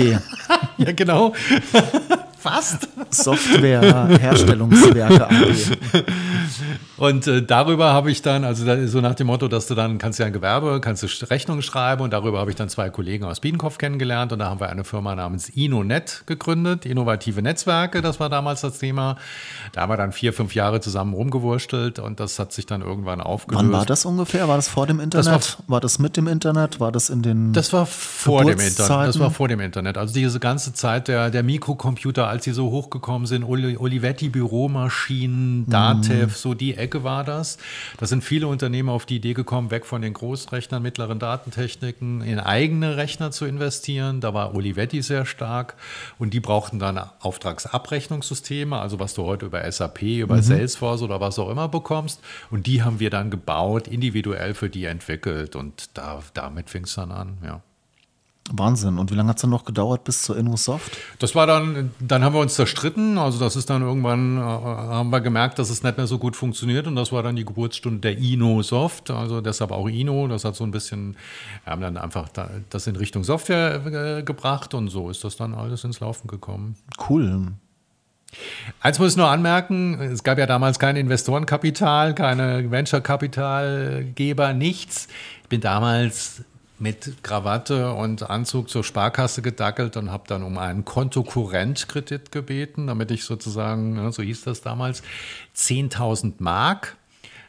ja, 0.79 0.93
genau. 0.93 1.35
Fast. 2.39 2.89
Software 3.11 4.19
Herstellungswerke 4.19 5.29
AG. 5.29 5.55
Und 7.03 7.27
äh, 7.27 7.43
darüber 7.43 7.93
habe 7.93 8.13
ich 8.13 8.23
dann, 8.23 8.45
also 8.45 8.65
da, 8.65 8.87
so 8.87 9.01
nach 9.01 9.17
dem 9.17 9.27
Motto, 9.27 9.49
dass 9.49 9.67
du 9.67 9.75
dann 9.75 9.99
kannst 9.99 10.21
ja 10.21 10.27
ein 10.27 10.33
Gewerbe, 10.33 10.81
kannst 10.81 11.03
du 11.03 11.09
Rechnungen 11.27 11.61
schreiben 11.61 12.03
und 12.03 12.13
darüber 12.13 12.39
habe 12.39 12.51
ich 12.53 12.57
dann 12.57 12.69
zwei 12.69 12.91
Kollegen 12.91 13.25
aus 13.25 13.41
Biedenkopf 13.41 13.77
kennengelernt 13.77 14.33
und 14.33 14.39
da 14.39 14.49
haben 14.49 14.61
wir 14.61 14.69
eine 14.69 14.85
Firma 14.85 15.17
namens 15.17 15.49
InnoNet 15.49 16.23
gegründet, 16.27 16.87
innovative 16.87 17.43
Netzwerke, 17.43 18.03
das 18.03 18.21
war 18.21 18.29
damals 18.29 18.61
das 18.61 18.79
Thema. 18.79 19.17
Da 19.73 19.81
haben 19.81 19.91
wir 19.91 19.97
dann 19.97 20.13
vier, 20.13 20.33
fünf 20.33 20.55
Jahre 20.55 20.81
zusammen 20.81 21.13
rumgewurstelt 21.13 21.99
und 21.99 22.21
das 22.21 22.39
hat 22.39 22.53
sich 22.53 22.67
dann 22.67 22.83
irgendwann 22.83 23.21
aufgelöst. 23.21 23.65
Wann 23.65 23.73
war 23.73 23.85
das 23.85 24.05
ungefähr? 24.05 24.47
War 24.47 24.55
das 24.55 24.69
vor 24.69 24.87
dem 24.87 25.01
Internet? 25.01 25.27
Das 25.27 25.59
war, 25.59 25.65
war, 25.67 25.81
das 25.81 25.99
mit 25.99 26.17
dem 26.17 26.29
Internet? 26.29 26.79
War 26.79 26.93
das 26.93 27.11
in 27.11 27.23
den 27.23 27.53
Das 27.53 27.73
war 27.73 27.85
vor 27.85 28.45
dem 28.45 28.61
Internet. 28.61 29.09
Das 29.09 29.19
war 29.19 29.33
vor 29.33 29.49
dem 29.49 29.59
Internet. 29.59 29.99
Also 29.99 30.15
diese 30.15 30.39
ganze 30.39 30.73
Zeit 30.73 31.09
der, 31.09 31.31
der 31.31 31.43
Mikrocomputer, 31.43 32.29
als 32.29 32.45
sie 32.45 32.53
so 32.53 32.71
hochgekommen 32.71 33.27
sind, 33.27 33.43
Olivetti 33.43 34.29
Büromaschinen, 34.29 35.69
Datev, 35.69 36.27
mm. 36.27 36.37
so 36.37 36.55
die 36.55 36.77
Ecke 36.93 37.05
war 37.05 37.25
das. 37.25 37.57
Da 37.97 38.07
sind 38.07 38.23
viele 38.23 38.47
Unternehmen 38.47 38.91
auf 38.91 39.07
die 39.07 39.17
Idee 39.17 39.33
gekommen, 39.33 39.71
weg 39.71 39.87
von 39.87 40.03
den 40.03 40.13
Großrechnern, 40.13 40.83
mittleren 40.83 41.19
Datentechniken, 41.19 42.21
in 42.21 42.39
eigene 42.39 42.99
Rechner 42.99 43.31
zu 43.31 43.47
investieren. 43.47 44.21
Da 44.21 44.35
war 44.35 44.55
Olivetti 44.55 45.01
sehr 45.01 45.25
stark 45.25 45.75
und 46.19 46.35
die 46.35 46.41
brauchten 46.41 46.79
dann 46.79 46.99
Auftragsabrechnungssysteme, 47.21 48.79
also 48.79 49.01
was 49.01 49.15
du 49.15 49.25
heute 49.25 49.47
über 49.47 49.71
SAP, 49.71 50.03
über 50.03 50.37
mhm. 50.37 50.43
Salesforce 50.43 51.01
oder 51.01 51.21
was 51.21 51.39
auch 51.39 51.49
immer 51.49 51.69
bekommst. 51.69 52.21
Und 52.51 52.67
die 52.67 52.83
haben 52.83 53.01
wir 53.01 53.09
dann 53.09 53.31
gebaut, 53.31 53.89
individuell 53.89 54.53
für 54.53 54.69
die 54.69 54.85
entwickelt 54.85 55.57
und 55.57 55.91
da, 55.95 56.23
damit 56.35 56.69
fing 56.69 56.85
es 56.85 56.95
dann 56.95 57.11
an, 57.11 57.39
ja. 57.43 57.63
Wahnsinn. 58.53 58.99
Und 58.99 59.11
wie 59.11 59.15
lange 59.15 59.31
hat 59.31 59.37
es 59.37 59.43
dann 59.43 59.51
noch 59.51 59.65
gedauert 59.65 60.05
bis 60.05 60.23
zur 60.23 60.37
InnoSoft? 60.37 60.97
Das 61.19 61.35
war 61.35 61.47
dann, 61.47 61.91
dann 62.01 62.25
haben 62.25 62.35
wir 62.35 62.41
uns 62.41 62.55
zerstritten. 62.55 63.19
Also 63.19 63.39
das 63.39 63.57
ist 63.57 63.71
dann 63.71 63.83
irgendwann, 63.83 64.39
äh, 64.39 64.41
haben 64.41 65.11
wir 65.11 65.21
gemerkt, 65.21 65.59
dass 65.59 65.71
es 65.71 65.83
nicht 65.83 65.97
mehr 65.97 66.07
so 66.07 66.19
gut 66.19 66.37
funktioniert. 66.37 66.87
Und 66.87 66.97
das 66.97 67.13
war 67.13 67.23
dann 67.23 67.37
die 67.37 67.45
Geburtsstunde 67.45 68.01
der 68.01 68.19
InnoSoft. 68.19 69.11
Also 69.11 69.41
deshalb 69.41 69.71
auch 69.71 69.89
Inno. 69.89 70.29
Das 70.29 70.45
hat 70.45 70.57
so 70.57 70.65
ein 70.65 70.71
bisschen, 70.71 71.17
wir 71.65 71.73
haben 71.73 71.83
dann 71.83 71.97
einfach 71.97 72.29
das 72.71 72.87
in 72.87 72.97
Richtung 72.97 73.25
Software 73.25 74.19
äh, 74.19 74.23
gebracht. 74.23 74.75
Und 74.75 74.89
so 74.89 75.11
ist 75.11 75.25
das 75.25 75.37
dann 75.37 75.55
alles 75.55 75.85
ins 75.85 76.01
Laufen 76.01 76.29
gekommen. 76.29 76.77
Cool. 77.09 77.53
Eins 78.81 78.99
muss 78.99 79.13
ich 79.13 79.17
nur 79.17 79.29
anmerken, 79.29 80.01
es 80.01 80.23
gab 80.23 80.39
ja 80.39 80.47
damals 80.47 80.79
kein 80.79 80.97
Investorenkapital, 80.97 82.15
keine 82.15 82.71
Venture-Kapitalgeber, 82.71 84.55
nichts. 84.55 85.09
Ich 85.43 85.49
bin 85.49 85.61
damals 85.61 86.43
mit 86.83 87.23
Krawatte 87.23 87.93
und 87.93 88.29
Anzug 88.29 88.69
zur 88.69 88.83
Sparkasse 88.83 89.41
gedackelt 89.41 89.97
und 89.97 90.11
habe 90.11 90.25
dann 90.27 90.43
um 90.43 90.59
einen 90.59 90.85
Kontokurrentkredit 90.85 92.33
gebeten, 92.33 92.89
damit 92.89 93.13
ich 93.13 93.25
sozusagen, 93.25 94.11
so 94.11 94.21
hieß 94.21 94.43
das 94.43 94.63
damals, 94.63 95.05
10.000 95.57 96.35
Mark 96.41 96.97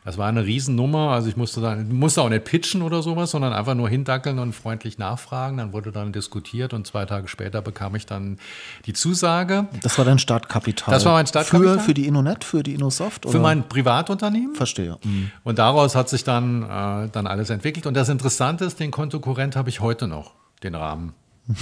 das 0.05 0.17
war 0.17 0.27
eine 0.27 0.45
Riesennummer. 0.45 1.12
Also 1.12 1.29
ich 1.29 1.38
musste 1.38 1.62
dann, 1.62 1.93
musste 1.93 2.22
auch 2.22 2.29
nicht 2.29 2.43
pitchen 2.43 2.81
oder 2.81 3.01
sowas, 3.01 3.31
sondern 3.31 3.53
einfach 3.53 3.75
nur 3.75 3.88
hindackeln 3.88 4.39
und 4.39 4.53
freundlich 4.53 4.98
nachfragen. 4.98 5.57
Dann 5.57 5.72
wurde 5.72 5.91
dann 5.91 6.12
diskutiert 6.12 6.74
und 6.74 6.86
zwei 6.86 7.05
Tage 7.05 7.27
später 7.27 7.62
bekam 7.62 7.95
ich 7.95 8.05
dann 8.05 8.38
die 8.86 8.93
Zusage. 8.93 9.67
Das 9.81 9.98
war 9.98 10.05
dein 10.05 10.19
Startkapital. 10.19 10.93
Das 10.93 11.05
war 11.05 11.13
mein 11.13 11.27
Startkapital. 11.27 11.79
Für, 11.79 11.86
für 11.86 11.93
die 11.93 12.07
InnoNet, 12.07 12.43
für 12.43 12.63
die 12.63 12.74
InnoSoft? 12.74 13.25
Oder? 13.25 13.31
Für 13.31 13.39
mein 13.39 13.67
Privatunternehmen. 13.67 14.55
Verstehe. 14.55 14.98
Mhm. 15.03 15.31
Und 15.43 15.60
daraus 15.60 15.95
hat 15.95 16.10
sich 16.10 16.24
dann, 16.24 16.63
äh, 16.63 17.10
dann 17.10 17.27
alles 17.27 17.50
entwickelt. 17.50 17.86
Und 17.86 17.93
das 17.95 18.10
Interessante 18.10 18.65
ist, 18.65 18.79
den 18.79 18.91
Kontokurrent 18.91 19.55
habe 19.55 19.69
ich 19.69 19.79
heute 19.79 20.07
noch, 20.07 20.33
den 20.63 20.75
Rahmen. 20.75 21.13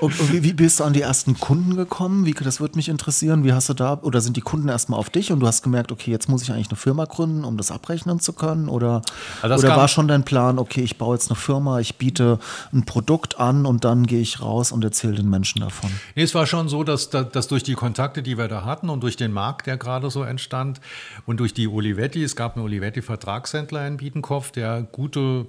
und, 0.00 0.32
wie, 0.32 0.42
wie, 0.42 0.52
bist 0.52 0.80
du 0.80 0.84
an 0.84 0.92
die 0.92 1.02
ersten 1.02 1.38
Kunden 1.38 1.76
gekommen? 1.76 2.26
Wie, 2.26 2.32
das 2.32 2.60
würde 2.60 2.76
mich 2.76 2.88
interessieren. 2.88 3.44
Wie 3.44 3.52
hast 3.52 3.68
du 3.68 3.74
da, 3.74 3.98
oder 4.02 4.20
sind 4.20 4.36
die 4.36 4.40
Kunden 4.40 4.68
erstmal 4.68 4.98
auf 4.98 5.10
dich 5.10 5.32
und 5.32 5.40
du 5.40 5.46
hast 5.46 5.62
gemerkt, 5.62 5.92
okay, 5.92 6.10
jetzt 6.10 6.28
muss 6.28 6.42
ich 6.42 6.52
eigentlich 6.52 6.68
eine 6.68 6.76
Firma 6.76 7.04
gründen, 7.04 7.44
um 7.44 7.56
das 7.56 7.70
abrechnen 7.70 8.20
zu 8.20 8.32
können? 8.32 8.68
Oder, 8.68 9.02
also 9.42 9.66
oder 9.66 9.76
war 9.76 9.88
schon 9.88 10.08
dein 10.08 10.24
Plan, 10.24 10.58
okay, 10.58 10.82
ich 10.82 10.98
baue 10.98 11.16
jetzt 11.16 11.30
eine 11.30 11.36
Firma, 11.36 11.80
ich 11.80 11.96
biete 11.96 12.38
ein 12.72 12.84
Produkt 12.84 13.38
an 13.38 13.66
und 13.66 13.84
dann 13.84 14.06
gehe 14.06 14.20
ich 14.20 14.40
raus 14.40 14.72
und 14.72 14.84
erzähle 14.84 15.14
den 15.14 15.30
Menschen 15.30 15.60
davon? 15.60 15.90
Nee, 16.14 16.22
es 16.22 16.34
war 16.34 16.46
schon 16.46 16.68
so, 16.68 16.84
dass, 16.84 17.10
dass 17.10 17.48
durch 17.48 17.62
die 17.62 17.74
Kontakte, 17.74 18.22
die 18.22 18.38
wir 18.38 18.48
da 18.48 18.64
hatten 18.64 18.88
und 18.88 19.02
durch 19.02 19.16
den 19.16 19.32
Markt, 19.32 19.66
der 19.66 19.76
gerade 19.76 20.10
so 20.10 20.22
entstand 20.22 20.80
und 21.26 21.40
durch 21.40 21.54
die 21.54 21.68
Olivetti, 21.68 22.22
es 22.22 22.36
gab 22.36 22.56
einen 22.56 22.64
Olivetti-Vertragshändler 22.64 23.86
in 23.86 23.96
Biedenkopf, 23.96 24.50
der 24.50 24.82
gute 24.82 25.46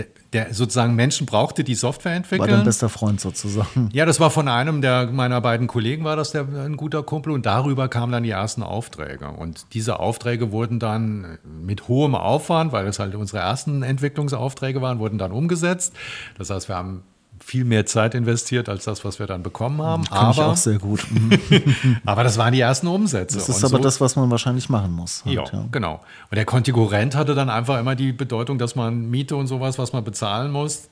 der, 0.00 0.44
der, 0.46 0.54
sozusagen 0.54 0.94
Menschen 0.94 1.26
brauchte, 1.26 1.64
die 1.64 1.74
Software 1.74 2.14
entwickeln. 2.14 2.48
War 2.48 2.56
dein 2.56 2.64
bester 2.64 2.88
Freund 2.88 3.20
sozusagen. 3.20 3.88
Ja, 3.92 4.06
das 4.06 4.20
war 4.20 4.30
von 4.30 4.48
einem 4.48 4.80
der 4.80 5.06
meiner 5.06 5.40
beiden 5.40 5.66
Kollegen, 5.66 6.04
war 6.04 6.16
das 6.16 6.32
der, 6.32 6.42
ein 6.42 6.76
guter 6.76 7.02
Kumpel 7.02 7.32
und 7.32 7.46
darüber 7.46 7.88
kamen 7.88 8.12
dann 8.12 8.22
die 8.22 8.30
ersten 8.30 8.62
Aufträge. 8.62 9.28
Und 9.28 9.66
diese 9.74 10.00
Aufträge 10.00 10.52
wurden 10.52 10.78
dann 10.78 11.38
mit 11.44 11.88
hohem 11.88 12.14
Aufwand, 12.14 12.72
weil 12.72 12.86
es 12.86 12.98
halt 12.98 13.14
unsere 13.14 13.38
ersten 13.38 13.82
Entwicklungsaufträge 13.82 14.80
waren, 14.80 14.98
wurden 14.98 15.18
dann 15.18 15.32
umgesetzt. 15.32 15.94
Das 16.38 16.50
heißt, 16.50 16.68
wir 16.68 16.76
haben 16.76 17.02
viel 17.42 17.64
mehr 17.64 17.86
Zeit 17.86 18.14
investiert 18.14 18.68
als 18.68 18.84
das, 18.84 19.04
was 19.04 19.18
wir 19.18 19.26
dann 19.26 19.42
bekommen 19.42 19.82
haben. 19.82 20.04
Kann 20.04 20.18
aber, 20.18 20.30
ich 20.32 20.40
auch 20.40 20.56
sehr 20.56 20.78
gut. 20.78 21.06
Mhm. 21.20 21.98
aber 22.04 22.24
das 22.24 22.38
waren 22.38 22.52
die 22.52 22.60
ersten 22.60 22.86
Umsätze. 22.86 23.36
Das 23.36 23.48
ist 23.48 23.64
aber 23.64 23.78
so, 23.78 23.82
das, 23.82 24.00
was 24.00 24.16
man 24.16 24.30
wahrscheinlich 24.30 24.68
machen 24.68 24.92
muss. 24.92 25.24
Halt, 25.24 25.34
ja, 25.34 25.44
ja, 25.44 25.64
genau. 25.70 26.00
Und 26.30 26.36
der 26.36 26.44
Konfigurant 26.44 27.14
hatte 27.14 27.34
dann 27.34 27.50
einfach 27.50 27.78
immer 27.78 27.94
die 27.94 28.12
Bedeutung, 28.12 28.58
dass 28.58 28.74
man 28.74 29.10
Miete 29.10 29.36
und 29.36 29.46
sowas, 29.46 29.78
was 29.78 29.92
man 29.92 30.04
bezahlen 30.04 30.50
muss, 30.52 30.88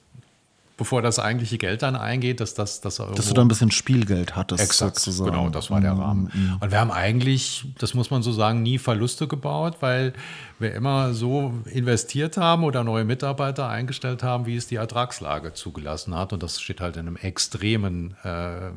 bevor 0.79 1.03
das 1.03 1.19
eigentliche 1.19 1.59
Geld 1.59 1.83
dann 1.83 1.97
eingeht, 1.97 2.41
dass 2.41 2.55
das 2.55 2.81
dass, 2.81 2.97
dass 2.97 3.29
du 3.29 3.35
da 3.35 3.43
ein 3.43 3.49
bisschen 3.49 3.73
Spielgeld 3.73 4.37
hattest. 4.37 4.63
Exakt, 4.63 4.99
sozusagen. 4.99 5.33
genau, 5.33 5.51
das 5.51 5.71
war 5.71 5.81
der 5.81 5.95
mhm, 5.95 6.01
Rahmen. 6.01 6.31
Mhm. 6.33 6.57
Und 6.61 6.71
wir 6.71 6.81
haben 6.81 6.93
eigentlich, 6.93 7.67
das 7.79 7.95
muss 7.95 8.11
man 8.11 8.23
so 8.23 8.33
sagen, 8.33 8.63
nie 8.63 8.79
Verluste 8.79 9.27
gebaut, 9.27 9.79
weil 9.81 10.15
wir 10.61 10.75
immer 10.75 11.15
so 11.15 11.53
investiert 11.67 12.37
haben 12.37 12.65
oder 12.65 12.85
neue 12.85 13.05
Mitarbeiter 13.05 13.69
eingestellt 13.69 14.23
haben, 14.23 14.47
wie 14.47 14.57
es 14.57 14.67
die 14.67 14.77
Ertragslage 14.77 15.53
zugelassen 15.53 16.15
hat. 16.15 16.33
Und 16.33 16.43
das 16.43 16.61
steht 16.61 16.81
halt 16.81 16.97
in 16.97 17.07
einem 17.07 17.17
extremen 17.17 18.17
äh, 18.23 18.71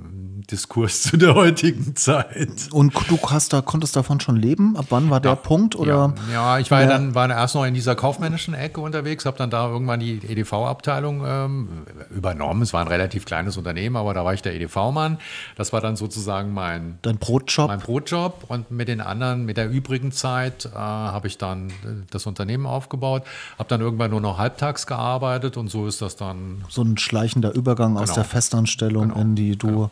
Diskurs 0.49 1.03
zu 1.03 1.17
der 1.17 1.35
heutigen 1.35 1.95
Zeit. 1.95 2.69
Und 2.71 2.93
du 3.09 3.19
hast 3.27 3.53
da, 3.53 3.61
konntest 3.61 3.95
davon 3.95 4.19
schon 4.19 4.37
leben? 4.37 4.75
Ab 4.75 4.87
wann 4.89 5.09
war 5.09 5.19
der 5.19 5.35
Punkt? 5.35 5.75
Oder? 5.75 6.13
Ja, 6.31 6.33
ja 6.33 6.59
ich 6.59 6.71
war 6.71 6.81
ja 6.81 6.87
dann 6.87 7.13
war 7.13 7.29
erst 7.29 7.55
noch 7.55 7.65
in 7.65 7.73
dieser 7.73 7.95
kaufmännischen 7.95 8.53
Ecke 8.53 8.81
unterwegs, 8.81 9.25
habe 9.25 9.37
dann 9.37 9.51
da 9.51 9.67
irgendwann 9.67 9.99
die 9.99 10.17
EDV-Abteilung 10.17 11.23
ähm, 11.25 11.69
übernommen. 12.09 12.61
Es 12.61 12.73
war 12.73 12.81
ein 12.81 12.87
relativ 12.87 13.25
kleines 13.25 13.57
Unternehmen, 13.57 13.95
aber 13.95 14.13
da 14.13 14.25
war 14.25 14.33
ich 14.33 14.41
der 14.41 14.55
EDV-Mann. 14.55 15.19
Das 15.55 15.73
war 15.73 15.81
dann 15.81 15.95
sozusagen 15.95 16.53
mein, 16.53 16.99
Dein 17.01 17.17
Brotjob. 17.17 17.67
Mein 17.67 17.79
Brotjob. 17.79 18.45
Und 18.47 18.71
mit 18.71 18.87
den 18.87 19.01
anderen, 19.01 19.45
mit 19.45 19.57
der 19.57 19.69
übrigen 19.69 20.11
Zeit, 20.11 20.65
äh, 20.65 20.77
habe 20.77 21.27
ich 21.27 21.37
dann 21.37 21.71
das 22.09 22.25
Unternehmen 22.25 22.65
aufgebaut, 22.65 23.23
habe 23.57 23.69
dann 23.69 23.81
irgendwann 23.81 24.11
nur 24.11 24.21
noch 24.21 24.37
halbtags 24.37 24.87
gearbeitet 24.87 25.57
und 25.57 25.69
so 25.69 25.87
ist 25.87 26.01
das 26.01 26.15
dann. 26.15 26.63
So 26.69 26.81
ein 26.81 26.97
schleichender 26.97 27.53
Übergang 27.53 27.93
genau. 27.93 28.01
aus 28.01 28.13
der 28.13 28.23
Festanstellung 28.23 29.09
genau. 29.09 29.21
in 29.21 29.35
die 29.35 29.55
du. 29.55 29.67
Genau. 29.67 29.91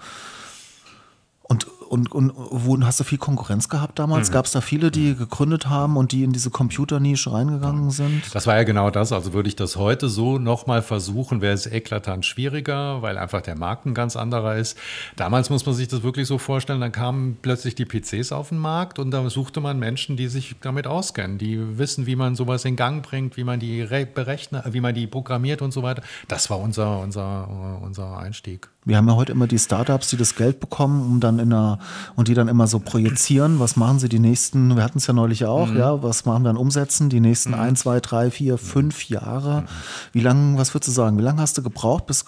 Und 1.90 2.12
und, 2.12 2.34
wo 2.36 2.80
hast 2.82 3.00
du 3.00 3.04
viel 3.04 3.18
Konkurrenz 3.18 3.68
gehabt 3.68 3.98
damals? 3.98 4.30
Mhm. 4.30 4.34
Gab 4.34 4.46
es 4.46 4.52
da 4.52 4.62
viele, 4.62 4.92
die 4.92 5.16
gegründet 5.16 5.70
haben 5.70 5.98
und 5.98 6.12
die 6.12 6.24
in 6.24 6.32
diese 6.32 6.52
Computernische 6.52 7.32
reingegangen 7.34 7.90
sind? 7.90 8.24
Das 8.36 8.46
war 8.46 8.56
ja 8.58 8.64
genau 8.64 8.92
das. 8.92 9.12
Also 9.12 9.34
würde 9.34 9.50
ich 9.50 9.56
das 9.56 9.76
heute 9.76 10.08
so 10.08 10.38
nochmal 10.38 10.84
versuchen, 10.84 11.42
wäre 11.42 11.56
es 11.56 11.66
eklatant 11.66 12.28
schwieriger, 12.28 13.02
weil 13.02 13.18
einfach 13.18 13.42
der 13.42 13.58
Markt 13.58 13.88
ein 13.88 13.96
ganz 13.96 14.16
anderer 14.16 14.56
ist. 14.56 14.78
Damals 15.16 15.50
muss 15.50 15.66
man 15.66 15.74
sich 15.74 15.88
das 15.88 16.04
wirklich 16.04 16.28
so 16.28 16.38
vorstellen, 16.38 16.80
dann 16.80 16.92
kamen 16.92 17.40
plötzlich 17.42 17.74
die 17.74 17.86
PCs 17.86 18.34
auf 18.34 18.50
den 18.50 18.60
Markt 18.60 19.00
und 19.00 19.10
da 19.10 19.28
suchte 19.28 19.60
man 19.60 19.80
Menschen, 19.80 20.16
die 20.16 20.28
sich 20.28 20.58
damit 20.62 20.86
auskennen, 20.86 21.40
die 21.40 21.80
wissen, 21.80 22.06
wie 22.06 22.16
man 22.16 22.36
sowas 22.36 22.66
in 22.66 22.76
Gang 22.76 23.02
bringt, 23.02 23.36
wie 23.36 23.44
man 23.44 23.60
die 23.60 23.84
berechnet, 24.06 24.64
wie 24.74 24.82
man 24.82 24.94
die 24.94 25.08
programmiert 25.08 25.64
und 25.64 25.72
so 25.72 25.82
weiter. 25.82 26.04
Das 26.28 26.52
war 26.52 26.60
unser, 26.60 27.00
unser, 27.00 27.50
unser 27.82 28.20
Einstieg. 28.20 28.70
Wir 28.86 28.96
haben 28.96 29.08
ja 29.08 29.16
heute 29.16 29.34
immer 29.34 29.46
die 29.46 29.60
Startups, 29.60 30.10
die 30.10 30.18
das 30.18 30.36
Geld 30.36 30.60
bekommen, 30.62 31.02
um 31.02 31.20
dann 31.20 31.38
in 31.38 31.52
einer 31.52 31.80
und 32.16 32.30
die 32.30 32.34
dann 32.34 32.48
immer 32.48 32.66
so 32.66 32.80
projizieren, 32.80 33.60
was 33.60 33.76
machen 33.76 34.00
sie 34.00 34.08
die 34.08 34.20
nächsten, 34.20 34.76
wir 34.78 34.84
hatten 34.84 35.00
es 35.00 35.08
ja 35.08 35.14
neulich 35.14 35.46
auch, 35.46 35.68
mhm. 35.68 35.78
ja, 35.78 36.02
was 36.02 36.26
machen 36.26 36.44
wir 36.44 36.50
dann 36.50 36.58
umsetzen, 36.58 37.10
die 37.10 37.20
nächsten 37.20 37.50
mhm. 37.50 37.60
ein, 37.60 37.76
zwei, 37.76 38.00
drei, 38.00 38.32
vier, 38.32 38.58
fünf 38.58 39.10
Jahre. 39.10 39.62
Mhm. 39.62 39.66
Wie 40.14 40.22
lange, 40.22 40.58
was 40.58 40.74
würdest 40.74 40.88
du 40.88 40.94
sagen, 40.94 41.18
wie 41.18 41.24
lange 41.24 41.42
hast 41.42 41.58
du 41.58 41.62
gebraucht, 41.62 42.06
bis, 42.06 42.26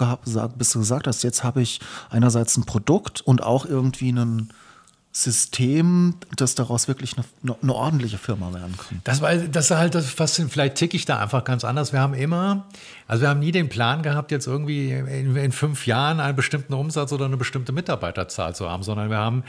bis 0.57 0.69
du 0.71 0.79
gesagt 0.79 1.07
hast, 1.07 1.23
jetzt 1.23 1.43
habe 1.43 1.61
ich 1.61 1.79
einerseits 2.09 2.57
ein 2.57 2.65
Produkt 2.65 3.21
und 3.21 3.41
auch 3.43 3.65
irgendwie 3.65 4.09
einen 4.09 4.51
System, 5.13 6.15
dass 6.37 6.55
daraus 6.55 6.87
wirklich 6.87 7.15
eine, 7.17 7.25
eine, 7.61 7.73
ordentliche 7.73 8.17
Firma 8.17 8.53
werden 8.53 8.77
kann. 8.77 9.01
Das 9.03 9.19
war 9.19 9.35
das 9.35 9.65
ist 9.69 9.77
halt 9.77 9.93
das 9.93 10.09
Faszinierende. 10.09 10.53
Vielleicht 10.53 10.75
ticke 10.75 10.95
ich 10.95 11.03
da 11.03 11.19
einfach 11.19 11.43
ganz 11.43 11.65
anders. 11.65 11.91
Wir 11.91 11.99
haben 11.99 12.13
immer, 12.13 12.65
also 13.09 13.23
wir 13.23 13.29
haben 13.29 13.41
nie 13.41 13.51
den 13.51 13.67
Plan 13.67 14.03
gehabt, 14.03 14.31
jetzt 14.31 14.47
irgendwie 14.47 14.91
in, 14.91 15.35
in 15.35 15.51
fünf 15.51 15.85
Jahren 15.85 16.21
einen 16.21 16.37
bestimmten 16.37 16.73
Umsatz 16.73 17.11
oder 17.11 17.25
eine 17.25 17.35
bestimmte 17.35 17.73
Mitarbeiterzahl 17.73 18.55
zu 18.55 18.69
haben, 18.69 18.83
sondern 18.83 19.09
wir 19.09 19.17
haben 19.17 19.43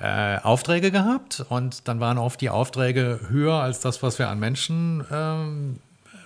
äh, 0.00 0.36
Aufträge 0.40 0.90
gehabt 0.90 1.46
und 1.48 1.88
dann 1.88 1.98
waren 1.98 2.18
oft 2.18 2.38
die 2.42 2.50
Aufträge 2.50 3.20
höher 3.28 3.54
als 3.54 3.80
das, 3.80 4.02
was 4.02 4.18
wir 4.18 4.28
an 4.28 4.38
Menschen 4.38 5.02
ähm, 5.10 5.78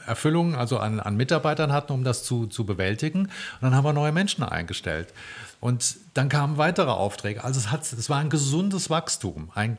Erfüllung, 0.04 0.56
also 0.56 0.78
an, 0.78 0.98
an 0.98 1.16
Mitarbeitern 1.16 1.72
hatten, 1.72 1.92
um 1.92 2.02
das 2.02 2.24
zu, 2.24 2.46
zu 2.46 2.66
bewältigen. 2.66 3.26
Und 3.26 3.30
dann 3.60 3.76
haben 3.76 3.84
wir 3.84 3.92
neue 3.92 4.10
Menschen 4.10 4.42
eingestellt. 4.42 5.14
Und 5.60 5.96
dann 6.14 6.30
kamen 6.30 6.56
weitere 6.56 6.90
Aufträge. 6.90 7.44
Also 7.44 7.60
es, 7.60 7.70
hat, 7.70 7.82
es 7.82 8.08
war 8.08 8.18
ein 8.18 8.30
gesundes 8.30 8.88
Wachstum, 8.88 9.50
ein 9.54 9.76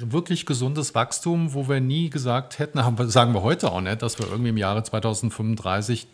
wirklich 0.00 0.46
gesundes 0.46 0.94
Wachstum, 0.94 1.54
wo 1.54 1.68
wir 1.68 1.80
nie 1.80 2.08
gesagt 2.08 2.60
hätten, 2.60 2.84
haben, 2.84 3.10
sagen 3.10 3.34
wir 3.34 3.42
heute 3.42 3.72
auch 3.72 3.80
nicht, 3.80 4.00
dass 4.00 4.18
wir 4.18 4.28
irgendwie 4.28 4.50
im 4.50 4.56
Jahre 4.56 4.84
2035 4.84 6.06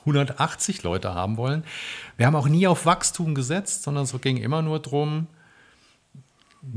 180 0.00 0.82
Leute 0.82 1.14
haben 1.14 1.36
wollen. 1.36 1.64
Wir 2.16 2.26
haben 2.26 2.36
auch 2.36 2.48
nie 2.48 2.66
auf 2.66 2.86
Wachstum 2.86 3.34
gesetzt, 3.34 3.82
sondern 3.82 4.04
es 4.04 4.20
ging 4.20 4.38
immer 4.38 4.62
nur 4.62 4.80
darum, 4.80 5.26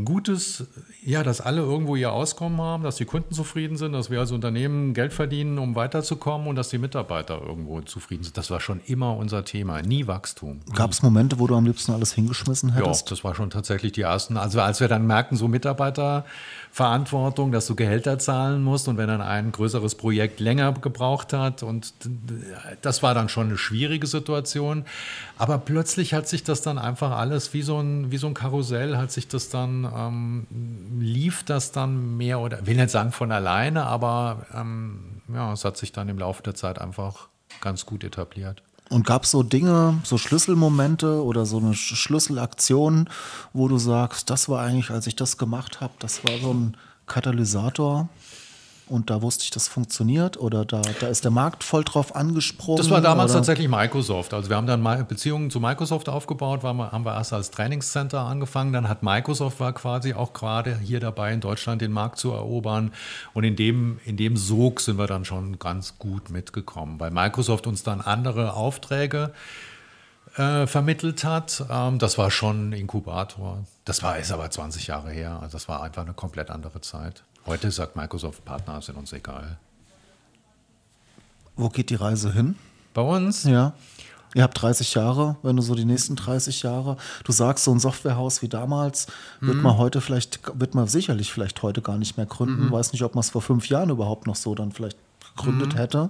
gutes, 0.03 0.67
ja, 1.03 1.23
dass 1.23 1.41
alle 1.41 1.61
irgendwo 1.61 1.95
ihr 1.95 2.11
Auskommen 2.11 2.59
haben, 2.61 2.83
dass 2.83 2.97
die 2.97 3.05
Kunden 3.05 3.33
zufrieden 3.33 3.77
sind, 3.77 3.93
dass 3.93 4.09
wir 4.09 4.19
als 4.19 4.31
Unternehmen 4.31 4.93
Geld 4.93 5.13
verdienen, 5.13 5.57
um 5.57 5.75
weiterzukommen 5.75 6.47
und 6.47 6.55
dass 6.55 6.69
die 6.69 6.77
Mitarbeiter 6.77 7.41
irgendwo 7.41 7.81
zufrieden 7.81 8.23
sind. 8.23 8.37
Das 8.37 8.49
war 8.51 8.59
schon 8.59 8.81
immer 8.85 9.15
unser 9.15 9.45
Thema, 9.45 9.81
nie 9.81 10.07
Wachstum. 10.07 10.59
Gab 10.73 10.91
es 10.91 11.01
Momente, 11.01 11.39
wo 11.39 11.47
du 11.47 11.55
am 11.55 11.65
liebsten 11.65 11.91
alles 11.91 12.13
hingeschmissen 12.13 12.73
hättest? 12.73 13.07
Ja, 13.07 13.09
das 13.09 13.23
war 13.23 13.35
schon 13.35 13.49
tatsächlich 13.49 13.93
die 13.93 14.01
ersten. 14.01 14.37
Also 14.37 14.61
als 14.61 14.79
wir 14.79 14.87
dann 14.87 15.07
merkten, 15.07 15.37
so 15.37 15.47
Mitarbeiter 15.47 16.25
Verantwortung, 16.71 17.51
dass 17.51 17.65
du 17.65 17.75
Gehälter 17.75 18.19
zahlen 18.19 18.63
musst 18.63 18.87
und 18.87 18.97
wenn 18.97 19.07
dann 19.07 19.21
ein 19.21 19.51
größeres 19.51 19.95
Projekt 19.95 20.39
länger 20.39 20.73
gebraucht 20.73 21.33
hat 21.33 21.63
und 21.63 21.93
das 22.83 23.01
war 23.01 23.15
dann 23.15 23.29
schon 23.29 23.47
eine 23.47 23.57
schwierige 23.57 24.05
Situation. 24.05 24.85
Aber 25.39 25.57
plötzlich 25.57 26.13
hat 26.13 26.27
sich 26.27 26.43
das 26.43 26.61
dann 26.61 26.77
einfach 26.77 27.11
alles 27.11 27.53
wie 27.53 27.61
so 27.63 27.79
ein, 27.79 28.11
wie 28.11 28.17
so 28.17 28.27
ein 28.27 28.33
Karussell, 28.33 28.97
hat 28.97 29.11
sich 29.11 29.27
das 29.27 29.49
dann, 29.49 29.76
ähm, 29.85 30.47
lief 30.99 31.43
das 31.43 31.71
dann 31.71 32.17
mehr 32.17 32.39
oder, 32.39 32.65
will 32.65 32.77
nicht 32.77 32.89
sagen 32.89 33.11
von 33.11 33.31
alleine, 33.31 33.85
aber 33.85 34.45
ähm, 34.53 35.21
ja, 35.33 35.51
es 35.53 35.65
hat 35.65 35.77
sich 35.77 35.91
dann 35.91 36.09
im 36.09 36.17
Laufe 36.17 36.43
der 36.43 36.55
Zeit 36.55 36.79
einfach 36.79 37.27
ganz 37.61 37.85
gut 37.85 38.03
etabliert. 38.03 38.63
Und 38.89 39.05
gab 39.05 39.23
es 39.23 39.31
so 39.31 39.43
Dinge, 39.43 39.99
so 40.03 40.17
Schlüsselmomente 40.17 41.21
oder 41.23 41.45
so 41.45 41.57
eine 41.57 41.73
Schlüsselaktion, 41.73 43.09
wo 43.51 43.67
du 43.67 43.77
sagst, 43.77 44.29
das 44.29 44.47
war 44.47 44.61
eigentlich, 44.61 44.91
als 44.91 45.07
ich 45.07 45.15
das 45.15 45.37
gemacht 45.37 45.81
habe, 45.81 45.93
das 45.99 46.23
war 46.23 46.37
so 46.39 46.53
ein 46.53 46.77
Katalysator? 47.05 48.07
Und 48.89 49.09
da 49.09 49.21
wusste 49.21 49.43
ich, 49.43 49.51
das 49.51 49.67
funktioniert 49.67 50.37
oder 50.37 50.65
da, 50.65 50.81
da 50.99 51.07
ist 51.07 51.23
der 51.23 51.31
Markt 51.31 51.63
voll 51.63 51.83
drauf 51.83 52.15
angesprungen? 52.15 52.77
Das 52.77 52.89
war 52.89 53.01
damals 53.01 53.31
oder? 53.31 53.39
tatsächlich 53.39 53.67
Microsoft. 53.67 54.33
Also 54.33 54.49
wir 54.49 54.55
haben 54.55 54.67
dann 54.67 55.07
Beziehungen 55.07 55.49
zu 55.49 55.59
Microsoft 55.59 56.09
aufgebaut, 56.09 56.63
wir, 56.63 56.69
haben 56.69 57.05
wir 57.05 57.13
erst 57.13 57.33
als 57.33 57.51
Trainingscenter 57.51 58.21
angefangen, 58.21 58.73
dann 58.73 58.89
hat 58.89 59.03
Microsoft 59.03 59.59
war 59.59 59.73
quasi 59.73 60.13
auch 60.13 60.33
gerade 60.33 60.77
hier 60.77 60.99
dabei 60.99 61.33
in 61.33 61.41
Deutschland 61.41 61.81
den 61.81 61.91
Markt 61.91 62.19
zu 62.19 62.31
erobern 62.31 62.91
und 63.33 63.43
in 63.43 63.55
dem, 63.55 63.99
in 64.05 64.17
dem 64.17 64.37
Sog 64.37 64.81
sind 64.81 64.97
wir 64.97 65.07
dann 65.07 65.25
schon 65.25 65.59
ganz 65.59 65.97
gut 65.99 66.29
mitgekommen, 66.29 66.99
weil 66.99 67.11
Microsoft 67.11 67.67
uns 67.67 67.83
dann 67.83 68.01
andere 68.01 68.53
Aufträge 68.53 69.31
äh, 70.37 70.67
vermittelt 70.67 71.23
hat. 71.23 71.65
Ähm, 71.69 71.99
das 71.99 72.17
war 72.17 72.31
schon 72.31 72.69
ein 72.69 72.73
Inkubator. 72.73 73.63
Das 73.85 74.03
war 74.03 74.17
ist 74.17 74.31
aber 74.31 74.49
20 74.49 74.87
Jahre 74.87 75.11
her. 75.11 75.39
Also 75.41 75.53
das 75.53 75.67
war 75.67 75.81
einfach 75.81 76.03
eine 76.03 76.13
komplett 76.13 76.49
andere 76.49 76.81
Zeit. 76.81 77.23
Heute 77.47 77.71
sagt 77.71 77.95
Microsoft, 77.95 78.43
Partner 78.43 78.81
sind 78.81 78.97
uns 78.97 79.13
egal. 79.13 79.57
Wo 81.55 81.69
geht 81.69 81.89
die 81.89 81.95
Reise 81.95 82.33
hin? 82.33 82.55
Bei 82.93 83.01
uns? 83.01 83.45
Ja. 83.45 83.71
Ihr 84.35 84.43
habt 84.43 84.61
30 84.61 84.93
Jahre, 84.95 85.37
wenn 85.43 85.55
du 85.55 85.61
so 85.61 85.73
die 85.73 85.85
nächsten 85.85 86.17
30 86.17 86.63
Jahre, 86.63 86.97
du 87.23 87.31
sagst, 87.31 87.63
so 87.63 87.71
ein 87.71 87.79
Softwarehaus 87.79 88.41
wie 88.41 88.49
damals, 88.49 89.07
wird 89.39 89.55
mhm. 89.55 89.63
man 89.63 89.77
heute 89.77 90.01
vielleicht, 90.01 90.41
wird 90.59 90.75
man 90.75 90.87
sicherlich 90.87 91.31
vielleicht 91.31 91.63
heute 91.63 91.81
gar 91.81 91.97
nicht 91.97 92.17
mehr 92.17 92.25
gründen. 92.25 92.65
Mhm. 92.65 92.71
Weiß 92.71 92.91
nicht, 92.91 93.03
ob 93.03 93.15
man 93.15 93.21
es 93.21 93.29
vor 93.29 93.41
fünf 93.41 93.69
Jahren 93.69 93.91
überhaupt 93.91 94.27
noch 94.27 94.35
so 94.35 94.53
dann 94.53 94.73
vielleicht 94.73 94.97
gegründet 95.37 95.73
mhm. 95.73 95.77
hätte. 95.77 96.09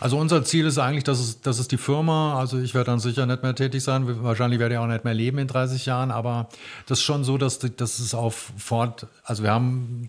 Also 0.00 0.16
unser 0.16 0.42
Ziel 0.44 0.66
ist 0.66 0.78
eigentlich, 0.78 1.04
dass 1.04 1.20
es, 1.20 1.42
dass 1.42 1.58
es 1.58 1.68
die 1.68 1.76
Firma, 1.76 2.38
also 2.38 2.58
ich 2.58 2.74
werde 2.74 2.90
dann 2.90 3.00
sicher 3.00 3.26
nicht 3.26 3.42
mehr 3.42 3.54
tätig 3.54 3.84
sein, 3.84 4.22
wahrscheinlich 4.24 4.58
werde 4.58 4.74
ich 4.74 4.78
auch 4.78 4.86
nicht 4.86 5.04
mehr 5.04 5.12
leben 5.12 5.38
in 5.38 5.46
30 5.46 5.84
Jahren, 5.84 6.10
aber 6.10 6.48
das 6.86 6.98
ist 6.98 7.04
schon 7.04 7.22
so, 7.22 7.36
dass, 7.36 7.58
dass 7.58 7.98
es 7.98 8.14
auf 8.14 8.52
fort, 8.56 9.06
also 9.24 9.42
wir 9.42 9.50
haben 9.50 10.08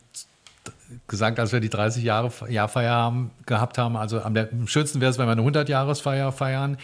gesagt, 1.08 1.40
als 1.40 1.52
wir 1.52 1.60
die 1.60 1.70
30 1.70 2.04
Jahre 2.04 2.32
Jahrfeier 2.50 2.94
haben, 2.94 3.32
gehabt 3.46 3.78
haben, 3.78 3.98
also 3.98 4.22
am, 4.22 4.36
schönsten 4.66 5.02
wäre 5.02 5.12
es, 5.12 5.18
wenn 5.18 5.28
wir 5.28 5.34
eine 5.34 5.42
100-Jahresfeier 5.42 6.32
feiern, 6.32 6.78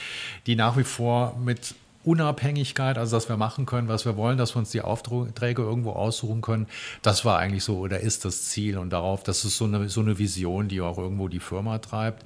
die 0.46 0.56
nach 0.56 0.78
wie 0.78 0.84
vor 0.84 1.36
mit 1.42 1.76
Unabhängigkeit, 2.08 2.98
also 2.98 3.18
dass 3.18 3.30
wir 3.30 3.38
machen 3.38 3.66
können, 3.66 3.88
was 3.88 4.06
wir 4.06 4.16
wollen, 4.16 4.38
dass 4.38 4.56
wir 4.56 4.60
uns 4.60 4.72
die 4.72 4.82
Aufträge 4.82 5.62
irgendwo 5.62 5.92
aussuchen 5.92 6.42
können, 6.42 6.68
das 7.02 7.26
war 7.26 7.38
eigentlich 7.38 7.64
so 7.64 7.80
oder 7.80 8.00
ist 8.00 8.26
das 8.26 8.46
Ziel 8.46 8.78
und 8.78 8.92
darauf, 8.92 9.24
das 9.24 9.44
ist 9.44 9.58
so 9.58 9.66
eine, 9.66 9.90
so 9.90 10.02
eine 10.02 10.18
Vision, 10.18 10.68
die 10.70 10.82
auch 10.82 10.98
irgendwo 10.98 11.28
die 11.28 11.40
Firma 11.40 11.80
treibt 11.80 12.24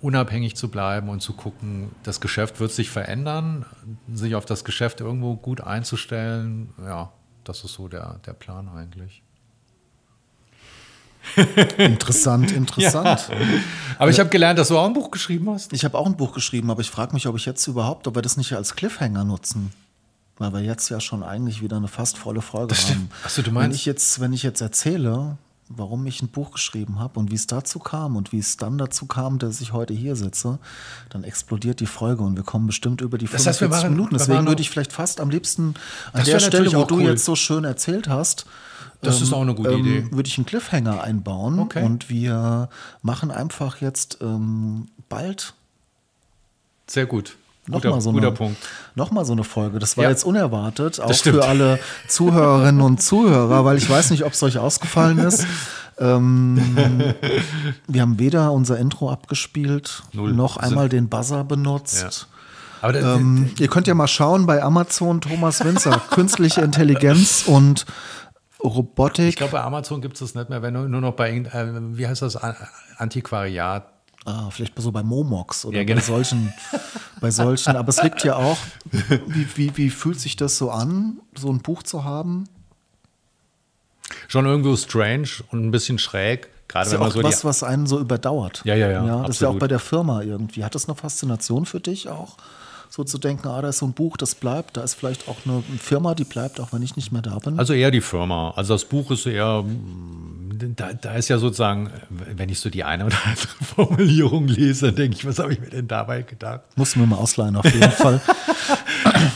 unabhängig 0.00 0.56
zu 0.56 0.68
bleiben 0.68 1.08
und 1.08 1.20
zu 1.20 1.32
gucken, 1.32 1.90
das 2.02 2.20
Geschäft 2.20 2.60
wird 2.60 2.72
sich 2.72 2.90
verändern, 2.90 3.64
sich 4.12 4.34
auf 4.34 4.44
das 4.44 4.64
Geschäft 4.64 5.00
irgendwo 5.00 5.36
gut 5.36 5.60
einzustellen. 5.60 6.72
Ja, 6.84 7.12
das 7.44 7.64
ist 7.64 7.74
so 7.74 7.88
der, 7.88 8.18
der 8.26 8.32
Plan 8.32 8.68
eigentlich. 8.68 9.22
interessant, 11.78 12.52
interessant. 12.52 13.28
Ja. 13.28 13.36
Aber 13.98 14.10
ich 14.10 14.20
habe 14.20 14.30
gelernt, 14.30 14.58
dass 14.58 14.68
du 14.68 14.78
auch 14.78 14.86
ein 14.86 14.92
Buch 14.92 15.10
geschrieben 15.10 15.50
hast. 15.50 15.72
Ich 15.72 15.84
habe 15.84 15.96
auch 15.98 16.06
ein 16.06 16.16
Buch 16.16 16.32
geschrieben, 16.32 16.70
aber 16.70 16.80
ich 16.80 16.90
frage 16.90 17.14
mich, 17.14 17.26
ob 17.26 17.36
ich 17.36 17.46
jetzt 17.46 17.66
überhaupt, 17.66 18.06
ob 18.06 18.14
wir 18.14 18.22
das 18.22 18.36
nicht 18.36 18.52
als 18.54 18.74
Cliffhanger 18.74 19.24
nutzen. 19.24 19.72
Weil 20.38 20.52
wir 20.52 20.60
jetzt 20.60 20.90
ja 20.90 21.00
schon 21.00 21.22
eigentlich 21.22 21.62
wieder 21.62 21.78
eine 21.78 21.88
fast 21.88 22.18
volle 22.18 22.42
Folge 22.42 22.74
haben. 22.74 23.08
Achso, 23.24 23.40
du 23.42 23.50
meinst? 23.50 23.70
Wenn 23.70 23.74
ich 23.74 23.86
jetzt, 23.86 24.20
wenn 24.20 24.32
ich 24.34 24.42
jetzt 24.42 24.60
erzähle, 24.60 25.38
warum 25.68 26.06
ich 26.06 26.22
ein 26.22 26.28
Buch 26.28 26.52
geschrieben 26.52 26.98
habe 27.00 27.18
und 27.18 27.30
wie 27.30 27.34
es 27.34 27.46
dazu 27.46 27.78
kam 27.78 28.16
und 28.16 28.32
wie 28.32 28.38
es 28.38 28.56
dann 28.56 28.78
dazu 28.78 29.06
kam, 29.06 29.38
dass 29.38 29.60
ich 29.60 29.72
heute 29.72 29.94
hier 29.94 30.14
sitze, 30.14 30.58
dann 31.08 31.24
explodiert 31.24 31.80
die 31.80 31.86
Folge 31.86 32.22
und 32.22 32.36
wir 32.36 32.44
kommen 32.44 32.66
bestimmt 32.66 33.00
über 33.00 33.18
die 33.18 33.26
45 33.26 33.60
das 33.60 33.76
heißt, 33.76 33.84
waren, 33.84 33.92
Minuten. 33.92 34.16
Deswegen 34.16 34.46
würde 34.46 34.62
ich 34.62 34.70
vielleicht 34.70 34.92
fast 34.92 35.20
am 35.20 35.30
liebsten 35.30 35.74
an 36.12 36.24
der 36.24 36.38
Stelle, 36.38 36.72
wo 36.72 36.84
du 36.84 36.96
cool. 36.96 37.02
jetzt 37.02 37.24
so 37.24 37.34
schön 37.34 37.64
erzählt 37.64 38.08
hast, 38.08 38.46
das 39.02 39.18
ähm, 39.18 39.22
ist 39.22 39.32
auch 39.32 39.42
eine 39.42 39.54
gute 39.54 39.72
ähm, 39.72 39.80
Idee. 39.80 40.06
Würde 40.10 40.28
ich 40.28 40.38
einen 40.38 40.46
Cliffhanger 40.46 41.02
einbauen 41.02 41.58
okay. 41.58 41.84
und 41.84 42.08
wir 42.08 42.68
machen 43.02 43.30
einfach 43.30 43.80
jetzt 43.80 44.18
ähm, 44.20 44.88
bald. 45.08 45.54
Sehr 46.86 47.06
gut. 47.06 47.36
Nochmal 47.68 48.00
so, 48.00 48.10
eine, 48.10 48.30
Punkt. 48.30 48.58
noch 48.94 49.10
mal 49.10 49.24
so 49.24 49.32
eine 49.32 49.42
Folge. 49.42 49.80
Das 49.80 49.96
war 49.96 50.04
ja. 50.04 50.10
jetzt 50.10 50.24
unerwartet, 50.24 51.00
auch 51.00 51.12
für 51.12 51.44
alle 51.44 51.80
Zuhörerinnen 52.06 52.80
und 52.80 53.02
Zuhörer, 53.02 53.64
weil 53.64 53.76
ich 53.76 53.90
weiß 53.90 54.10
nicht, 54.10 54.24
ob 54.24 54.34
es 54.34 54.42
euch 54.44 54.58
ausgefallen 54.58 55.18
ist. 55.18 55.46
ähm, 55.98 56.58
wir 57.88 58.02
haben 58.02 58.20
weder 58.20 58.52
unser 58.52 58.78
Intro 58.78 59.10
abgespielt, 59.10 60.04
Null. 60.12 60.32
noch 60.32 60.58
einmal 60.58 60.88
den 60.88 61.08
Buzzer 61.08 61.42
benutzt. 61.42 62.02
Ja. 62.02 62.36
Aber 62.82 62.92
der, 62.92 63.02
ähm, 63.02 63.50
ihr 63.58 63.66
könnt 63.66 63.88
ja 63.88 63.94
mal 63.94 64.06
schauen 64.06 64.46
bei 64.46 64.62
Amazon 64.62 65.20
Thomas 65.20 65.64
Winzer, 65.64 66.00
künstliche 66.10 66.60
Intelligenz 66.60 67.44
und 67.46 67.84
Robotik. 68.62 69.28
Ich 69.28 69.36
glaube, 69.36 69.52
bei 69.52 69.62
Amazon 69.62 70.00
gibt 70.00 70.14
es 70.14 70.20
das 70.20 70.34
nicht 70.34 70.50
mehr, 70.50 70.62
wenn 70.62 70.74
nur 70.74 71.00
noch 71.00 71.12
bei, 71.12 71.30
äh, 71.30 71.96
wie 71.96 72.06
heißt 72.06 72.22
das, 72.22 72.36
Antiquariat 72.96 73.92
Ah, 74.26 74.50
vielleicht 74.50 74.72
so 74.76 74.90
bei 74.90 75.04
Momox 75.04 75.64
oder 75.64 75.78
ja, 75.78 75.84
genau. 75.84 76.00
bei 76.00 76.04
solchen, 76.04 76.52
bei 77.20 77.30
solchen. 77.30 77.76
Aber 77.76 77.90
es 77.90 78.02
liegt 78.02 78.24
ja 78.24 78.34
auch, 78.34 78.58
wie, 79.28 79.46
wie, 79.54 79.76
wie 79.76 79.88
fühlt 79.88 80.18
sich 80.18 80.34
das 80.34 80.58
so 80.58 80.72
an, 80.72 81.20
so 81.38 81.48
ein 81.48 81.60
Buch 81.60 81.84
zu 81.84 82.02
haben? 82.02 82.48
Schon 84.26 84.44
irgendwo 84.46 84.74
strange 84.76 85.28
und 85.52 85.64
ein 85.64 85.70
bisschen 85.70 86.00
schräg. 86.00 86.48
Gerade 86.66 86.86
das 86.86 86.92
ist 86.94 86.98
ja 86.98 87.06
auch 87.06 87.12
so 87.12 87.22
was, 87.22 87.44
was 87.44 87.62
einen 87.62 87.86
so 87.86 88.00
überdauert. 88.00 88.62
Ja, 88.64 88.74
ja, 88.74 88.90
ja. 88.90 88.94
ja 88.94 89.00
das 89.00 89.12
absolut. 89.12 89.30
ist 89.30 89.40
ja 89.42 89.48
auch 89.50 89.58
bei 89.58 89.68
der 89.68 89.78
Firma 89.78 90.22
irgendwie. 90.22 90.64
Hat 90.64 90.74
das 90.74 90.88
eine 90.88 90.96
Faszination 90.96 91.64
für 91.64 91.78
dich 91.78 92.08
auch? 92.08 92.36
So 92.90 93.04
zu 93.04 93.18
denken, 93.18 93.48
ah, 93.48 93.60
da 93.60 93.68
ist 93.68 93.78
so 93.78 93.86
ein 93.86 93.92
Buch, 93.92 94.16
das 94.16 94.34
bleibt, 94.34 94.76
da 94.76 94.82
ist 94.82 94.94
vielleicht 94.94 95.28
auch 95.28 95.36
eine 95.44 95.62
Firma, 95.78 96.14
die 96.14 96.24
bleibt, 96.24 96.60
auch 96.60 96.72
wenn 96.72 96.82
ich 96.82 96.96
nicht 96.96 97.12
mehr 97.12 97.22
da 97.22 97.38
bin. 97.38 97.58
Also 97.58 97.72
eher 97.72 97.90
die 97.90 98.00
Firma. 98.00 98.52
Also 98.56 98.74
das 98.74 98.84
Buch 98.84 99.10
ist 99.10 99.26
eher 99.26 99.64
da, 100.58 100.92
da, 100.92 101.14
ist 101.14 101.28
ja 101.28 101.38
sozusagen, 101.38 101.90
wenn 102.08 102.48
ich 102.48 102.60
so 102.60 102.70
die 102.70 102.84
eine 102.84 103.06
oder 103.06 103.16
andere 103.24 103.48
Formulierung 103.74 104.48
lese, 104.48 104.92
denke 104.92 105.16
ich, 105.16 105.26
was 105.26 105.38
habe 105.38 105.52
ich 105.52 105.60
mir 105.60 105.68
denn 105.68 105.88
dabei 105.88 106.22
gedacht? 106.22 106.62
Muss 106.76 106.96
mir 106.96 107.06
mal 107.06 107.16
ausleihen, 107.16 107.56
auf 107.56 107.64
jeden 107.64 107.90
Fall. 107.90 108.20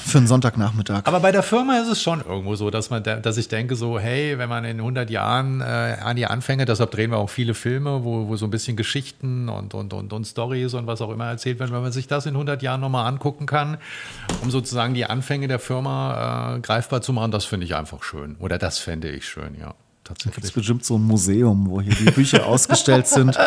Für 0.06 0.18
einen 0.18 0.26
Sonntagnachmittag. 0.26 1.02
Aber 1.04 1.20
bei 1.20 1.32
der 1.32 1.42
Firma 1.42 1.78
ist 1.78 1.88
es 1.88 2.02
schon 2.02 2.20
irgendwo 2.20 2.56
so, 2.56 2.70
dass, 2.70 2.90
man, 2.90 3.02
dass 3.02 3.36
ich 3.36 3.48
denke, 3.48 3.76
so, 3.76 3.98
hey, 3.98 4.38
wenn 4.38 4.48
man 4.48 4.64
in 4.64 4.78
100 4.78 5.10
Jahren 5.10 5.60
äh, 5.60 5.96
an 6.02 6.16
die 6.16 6.26
Anfänge, 6.26 6.64
deshalb 6.64 6.90
drehen 6.90 7.10
wir 7.10 7.18
auch 7.18 7.30
viele 7.30 7.54
Filme, 7.54 8.04
wo, 8.04 8.28
wo 8.28 8.36
so 8.36 8.46
ein 8.46 8.50
bisschen 8.50 8.76
Geschichten 8.76 9.48
und, 9.48 9.74
und, 9.74 9.92
und, 9.92 10.12
und 10.12 10.24
Stories 10.26 10.74
und 10.74 10.86
was 10.86 11.00
auch 11.00 11.10
immer 11.10 11.26
erzählt 11.26 11.58
werden, 11.58 11.72
wenn 11.72 11.82
man 11.82 11.92
sich 11.92 12.06
das 12.06 12.26
in 12.26 12.34
100 12.34 12.62
Jahren 12.62 12.80
nochmal 12.80 13.06
angucken 13.06 13.46
kann, 13.46 13.78
um 14.42 14.50
sozusagen 14.50 14.94
die 14.94 15.04
Anfänge 15.04 15.48
der 15.48 15.58
Firma 15.58 16.56
äh, 16.56 16.60
greifbar 16.60 17.02
zu 17.02 17.12
machen, 17.12 17.30
das 17.30 17.44
finde 17.44 17.66
ich 17.66 17.74
einfach 17.74 18.02
schön. 18.02 18.36
Oder 18.38 18.58
das 18.58 18.78
fände 18.78 19.08
ich 19.10 19.26
schön, 19.26 19.56
ja 19.58 19.74
tatsächlich. 20.10 20.44
Gibt 20.44 20.54
bestimmt 20.54 20.84
so 20.84 20.96
ein 20.96 21.02
Museum, 21.02 21.68
wo 21.68 21.80
hier 21.80 21.94
die 21.94 22.10
Bücher 22.10 22.46
ausgestellt 22.46 23.06
sind 23.06 23.38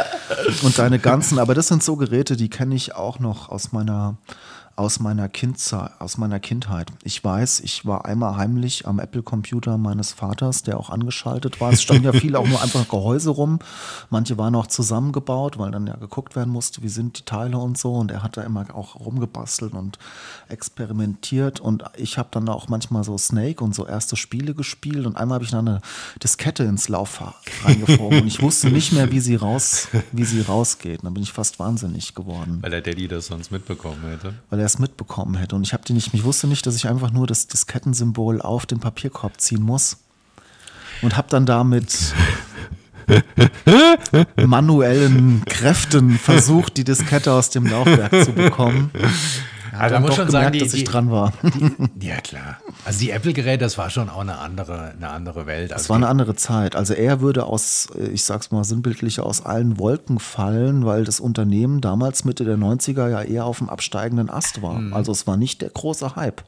und 0.63 0.77
deine 0.77 0.99
ganzen, 0.99 1.39
aber 1.39 1.53
das 1.53 1.67
sind 1.67 1.83
so 1.83 1.95
Geräte, 1.95 2.37
die 2.37 2.49
kenne 2.49 2.75
ich 2.75 2.95
auch 2.95 3.19
noch 3.19 3.49
aus 3.49 3.71
meiner 3.71 4.17
aus 4.75 4.99
meiner, 4.99 5.29
Kindzei 5.29 5.89
aus 5.99 6.17
meiner 6.17 6.39
Kindheit. 6.39 6.91
Ich 7.03 7.23
weiß, 7.23 7.59
ich 7.59 7.85
war 7.85 8.05
einmal 8.05 8.37
heimlich 8.37 8.87
am 8.87 8.99
Apple-Computer 8.99 9.77
meines 9.77 10.13
Vaters, 10.13 10.63
der 10.63 10.79
auch 10.79 10.89
angeschaltet 10.89 11.61
war. 11.61 11.71
Es 11.71 11.83
standen 11.83 12.05
ja 12.05 12.11
viele 12.11 12.39
auch 12.39 12.47
nur 12.47 12.61
einfach 12.61 12.87
Gehäuse 12.87 13.29
rum. 13.29 13.59
Manche 14.09 14.37
waren 14.37 14.55
auch 14.55 14.65
zusammengebaut, 14.65 15.59
weil 15.59 15.69
dann 15.69 15.85
ja 15.85 15.95
geguckt 15.95 16.35
werden 16.35 16.51
musste, 16.51 16.81
wie 16.81 16.89
sind 16.89 17.19
die 17.19 17.23
Teile 17.23 17.59
und 17.59 17.77
so. 17.77 17.93
Und 17.93 18.09
er 18.09 18.23
hat 18.23 18.35
da 18.35 18.41
immer 18.41 18.65
auch 18.73 18.99
rumgebastelt 18.99 19.73
und 19.73 19.99
experimentiert. 20.49 21.59
Und 21.59 21.83
ich 21.95 22.17
habe 22.17 22.29
dann 22.31 22.49
auch 22.49 22.67
manchmal 22.67 23.03
so 23.03 23.15
Snake 23.17 23.63
und 23.63 23.75
so 23.75 23.85
erste 23.85 24.15
Spiele 24.15 24.55
gespielt. 24.55 25.05
Und 25.05 25.17
einmal 25.17 25.35
habe 25.35 25.45
ich 25.45 25.51
dann 25.51 25.67
eine 25.67 25.81
Diskette 26.23 26.63
ins 26.63 26.89
Lauf 26.89 27.21
reingefroren. 27.63 28.21
und 28.21 28.27
ich 28.27 28.41
wusste 28.41 28.71
nicht 28.71 28.91
mehr, 28.91 29.11
wie 29.11 29.19
sie, 29.19 29.35
raus, 29.35 29.87
wie 30.11 30.25
sie 30.25 30.41
rausgeht. 30.41 30.99
Und 30.99 31.05
dann 31.05 31.13
bin 31.13 31.23
ich 31.23 31.31
fast 31.31 31.59
wahnsinnig 31.59 32.15
geworden. 32.15 32.57
Weil 32.61 32.71
der 32.71 32.81
Daddy 32.81 33.07
das 33.07 33.27
sonst 33.27 33.51
mitbekommen 33.51 34.01
hätte. 34.09 34.33
Weil 34.49 34.62
er 34.63 34.67
es 34.67 34.79
mitbekommen 34.79 35.35
hätte. 35.35 35.55
Und 35.55 35.63
ich 35.63 35.73
habe 35.73 35.83
die 35.85 35.93
nicht, 35.93 36.13
ich 36.13 36.23
wusste 36.23 36.47
nicht, 36.47 36.65
dass 36.65 36.75
ich 36.75 36.87
einfach 36.87 37.11
nur 37.11 37.27
das 37.27 37.47
Diskettensymbol 37.47 38.41
auf 38.41 38.65
den 38.65 38.79
Papierkorb 38.79 39.39
ziehen 39.39 39.61
muss. 39.61 39.97
Und 41.01 41.17
habe 41.17 41.27
dann 41.29 41.45
damit 41.45 42.13
manuellen 44.45 45.43
Kräften 45.45 46.17
versucht, 46.17 46.77
die 46.77 46.85
Diskette 46.85 47.33
aus 47.33 47.49
dem 47.49 47.65
Laufwerk 47.65 48.23
zu 48.23 48.31
bekommen. 48.31 48.89
Also 49.79 49.95
man 49.95 50.03
muss 50.03 50.15
schon 50.15 50.27
gemerkt, 50.27 50.45
sagen, 50.45 50.53
die, 50.53 50.59
dass 50.59 50.73
ich 50.73 50.83
die, 50.83 50.89
dran 50.89 51.11
war. 51.11 51.33
Die, 51.95 52.07
ja, 52.07 52.21
klar. 52.21 52.57
Also 52.85 52.99
die 52.99 53.11
Apple-Geräte, 53.11 53.59
das 53.59 53.77
war 53.77 53.89
schon 53.89 54.09
auch 54.09 54.19
eine 54.19 54.37
andere, 54.37 54.93
eine 54.95 55.09
andere 55.09 55.45
Welt. 55.45 55.71
Es 55.71 55.77
Also 55.77 55.89
war 55.89 55.95
eine 55.97 56.07
andere 56.07 56.35
Zeit. 56.35 56.75
Also 56.75 56.93
er 56.93 57.21
würde 57.21 57.45
aus, 57.45 57.87
äh, 57.97 58.07
ich 58.07 58.23
sag's 58.23 58.51
mal 58.51 58.63
sinnbildlich, 58.63 59.19
aus 59.19 59.45
allen 59.45 59.79
Wolken 59.79 60.19
fallen, 60.19 60.85
weil 60.85 61.03
das 61.03 61.19
Unternehmen 61.19 61.81
damals 61.81 62.25
Mitte 62.25 62.45
der 62.45 62.57
90er 62.57 63.09
ja 63.09 63.21
eher 63.21 63.45
auf 63.45 63.59
dem 63.59 63.69
absteigenden 63.69 64.29
Ast 64.29 64.61
war. 64.61 64.79
Mhm. 64.79 64.93
Also 64.93 65.11
es 65.11 65.27
war 65.27 65.37
nicht 65.37 65.61
der 65.61 65.69
große 65.69 66.15
Hype. 66.15 66.43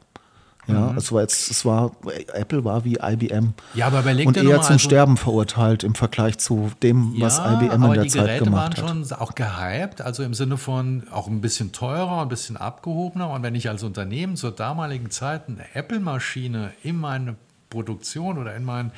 Ja, 0.68 0.94
es 0.96 1.12
war 1.12 1.20
jetzt, 1.22 1.50
es 1.50 1.64
war, 1.64 1.92
Apple 2.34 2.64
war 2.64 2.84
wie 2.84 2.98
IBM. 3.00 3.54
Ja, 3.74 3.86
aber 3.86 4.00
überleg 4.00 4.26
Und 4.26 4.36
eher 4.36 4.44
mal, 4.44 4.62
zum 4.62 4.72
also- 4.74 4.78
Sterben 4.78 5.16
verurteilt 5.16 5.84
im 5.84 5.94
Vergleich 5.94 6.38
zu 6.38 6.70
dem, 6.82 7.14
was 7.20 7.38
IBM 7.38 7.70
in 7.72 7.82
aber 7.84 7.94
der 7.94 8.02
die 8.04 8.10
Zeit 8.10 8.26
Geräte 8.26 8.44
gemacht 8.44 8.82
waren 8.82 9.00
hat. 9.00 9.06
schon 9.08 9.18
auch 9.18 9.34
gehypt, 9.34 10.00
also 10.00 10.22
im 10.24 10.34
Sinne 10.34 10.56
von 10.56 11.04
auch 11.12 11.28
ein 11.28 11.40
bisschen 11.40 11.72
teurer, 11.72 12.22
ein 12.22 12.28
bisschen 12.28 12.56
abgehobener. 12.56 13.30
Und 13.30 13.42
wenn 13.42 13.54
ich 13.54 13.68
als 13.68 13.82
Unternehmen 13.84 14.36
zur 14.36 14.50
damaligen 14.50 15.10
Zeit 15.10 15.42
eine 15.48 15.64
Apple-Maschine 15.74 16.72
in 16.82 16.96
meine 16.96 17.36
Produktion 17.76 18.38
oder 18.38 18.56
in 18.56 18.64
mein, 18.64 18.90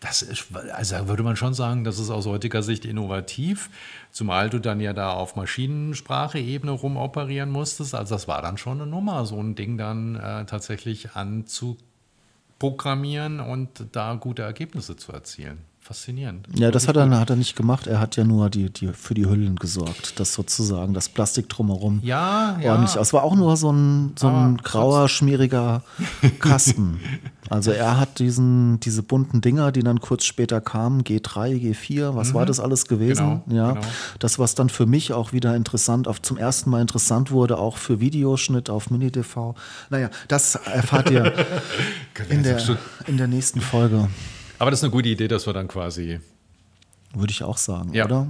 das 0.00 0.20
ist, 0.20 0.48
also 0.74 1.08
würde 1.08 1.22
man 1.22 1.36
schon 1.36 1.54
sagen, 1.54 1.84
das 1.84 1.98
ist 1.98 2.10
aus 2.10 2.26
heutiger 2.26 2.62
Sicht 2.62 2.84
innovativ, 2.84 3.70
zumal 4.12 4.50
du 4.50 4.58
dann 4.58 4.78
ja 4.78 4.92
da 4.92 5.12
auf 5.12 5.36
Maschinensprache-Ebene 5.36 6.70
rumoperieren 6.70 7.50
musstest. 7.50 7.94
Also 7.94 8.14
das 8.14 8.28
war 8.28 8.42
dann 8.42 8.58
schon 8.58 8.82
eine 8.82 8.90
Nummer, 8.90 9.24
so 9.24 9.40
ein 9.40 9.54
Ding 9.54 9.78
dann 9.78 10.16
äh, 10.16 10.44
tatsächlich 10.44 11.12
anzuprogrammieren 11.12 13.40
und 13.40 13.86
da 13.92 14.16
gute 14.16 14.42
Ergebnisse 14.42 14.96
zu 14.96 15.12
erzielen. 15.12 15.64
Faszinierend. 15.86 16.48
Ja, 16.52 16.72
das 16.72 16.88
hat 16.88 16.96
er, 16.96 17.08
hat 17.16 17.30
er 17.30 17.36
nicht 17.36 17.54
gemacht. 17.54 17.86
Er 17.86 18.00
hat 18.00 18.16
ja 18.16 18.24
nur 18.24 18.50
die, 18.50 18.70
die, 18.70 18.88
für 18.88 19.14
die 19.14 19.24
Hüllen 19.24 19.54
gesorgt, 19.54 20.18
das 20.18 20.34
sozusagen, 20.34 20.94
das 20.94 21.08
Plastik 21.08 21.48
drumherum 21.48 22.00
Ja, 22.02 22.58
ja. 22.60 22.72
ordentlich 22.72 22.98
aus. 22.98 23.06
Es 23.06 23.12
war 23.12 23.22
auch 23.22 23.36
nur 23.36 23.56
so 23.56 23.70
ein, 23.70 24.12
so 24.18 24.26
ein 24.26 24.56
grauer, 24.56 25.08
schmieriger 25.08 25.84
Kasten. 26.40 26.98
Also 27.50 27.70
er 27.70 27.98
hat 28.00 28.18
diesen, 28.18 28.80
diese 28.80 29.02
bunten 29.02 29.40
Dinger, 29.40 29.70
die 29.72 29.80
dann 29.82 30.00
kurz 30.00 30.24
später 30.24 30.60
kamen, 30.60 31.02
G3, 31.02 31.54
G4, 31.60 32.14
was 32.14 32.34
war 32.34 32.44
das 32.46 32.58
alles 32.60 32.86
gewesen? 32.86 33.42
Genau, 33.46 33.56
ja, 33.56 33.72
genau. 33.74 33.86
das, 34.18 34.38
was 34.38 34.54
dann 34.54 34.68
für 34.68 34.86
mich 34.86 35.12
auch 35.12 35.32
wieder 35.32 35.54
interessant, 35.54 36.08
auf, 36.08 36.20
zum 36.22 36.36
ersten 36.36 36.70
Mal 36.70 36.80
interessant 36.80 37.30
wurde, 37.30 37.58
auch 37.58 37.76
für 37.76 38.00
Videoschnitt 38.00 38.68
auf 38.70 38.90
Mini-TV. 38.90 39.54
Naja, 39.90 40.10
das 40.28 40.54
erfahrt 40.56 41.10
ihr 41.10 41.32
in 42.28 42.42
der, 42.42 42.60
in 43.06 43.16
der 43.16 43.28
nächsten 43.28 43.60
Folge, 43.60 44.08
Aber 44.58 44.70
das 44.70 44.80
ist 44.80 44.84
eine 44.84 44.92
gute 44.92 45.08
Idee, 45.08 45.28
dass 45.28 45.46
wir 45.46 45.52
dann 45.52 45.68
quasi. 45.68 46.20
würde 47.14 47.30
ich 47.30 47.42
auch 47.42 47.58
sagen, 47.58 47.92
Ja. 47.94 48.06
oder? 48.06 48.26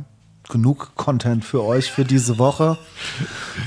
Genug 0.48 0.92
Content 0.94 1.44
für 1.44 1.64
euch 1.64 1.90
für 1.90 2.04
diese 2.04 2.38
Woche. 2.38 2.78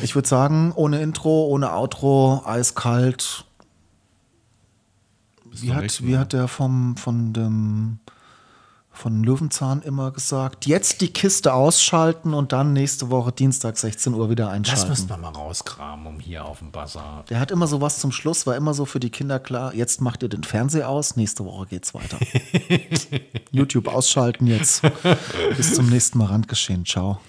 Ich 0.01 0.15
würde 0.15 0.29
sagen, 0.29 0.71
ohne 0.73 1.01
Intro, 1.01 1.47
ohne 1.47 1.73
Outro, 1.73 2.41
eiskalt. 2.45 3.43
Wie 5.62 5.74
hat, 5.74 6.04
wie 6.04 6.17
hat 6.17 6.34
der 6.34 6.48
vom, 6.48 6.98
von 6.98 7.34
dem 7.34 8.00
von 8.91 9.24
Löwenzahn 9.24 9.82
immer 9.82 10.12
gesagt? 10.12 10.65
Jetzt 10.65 11.00
die 11.00 11.08
Kiste 11.08 11.54
ausschalten 11.54 12.34
und 12.34 12.52
dann 12.52 12.74
nächste 12.74 13.10
Woche 13.10 13.32
Dienstag 13.32 13.78
16 13.78 14.13
Uhr 14.13 14.30
wieder 14.30 14.45
Das 14.45 14.54
einschalten. 14.54 14.89
müssten 14.89 15.10
wir 15.10 15.17
mal 15.17 15.30
rauskramen, 15.30 16.06
um 16.06 16.19
hier 16.19 16.43
auf 16.43 16.60
dem 16.60 16.72
Bazar. 16.72 17.24
Der 17.30 17.39
hat 17.39 17.50
immer 17.52 17.65
so 17.67 17.80
was 17.80 18.00
zum 18.00 18.12
Schluss, 18.12 18.45
war 18.45 18.58
immer 18.58 18.74
so 18.74 18.86
für 18.86 19.00
die 19.00 19.10
Kinder 19.10 19.39
klar, 19.39 19.74
jetzt 19.74 20.02
macht 20.02 20.22
ihr 20.24 20.30
den 20.30 20.43
Fernseher 20.43 20.89
aus, 20.89 21.15
nächste 21.15 21.45
Woche 21.45 21.67
geht's 21.67 21.93
weiter. 21.93 22.19
YouTube 23.52 23.88
ausschalten 23.88 24.48
jetzt. 24.48 24.82
Bis 25.56 25.76
zum 25.76 25.89
nächsten 25.89 26.17
Mal 26.17 26.26
Randgeschehen. 26.26 26.86
Ciao. 26.86 27.19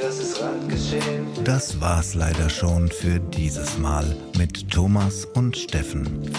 Das 0.00 0.18
ist 0.18 0.42
Randgeschehen. 0.42 1.26
Das 1.44 1.80
war's 1.80 2.14
leider 2.14 2.50
schon 2.50 2.88
für 2.88 3.18
dieses 3.18 3.78
Mal 3.78 4.14
mit 4.36 4.70
Thomas 4.70 5.24
und 5.24 5.56
Steffen. 5.56 6.30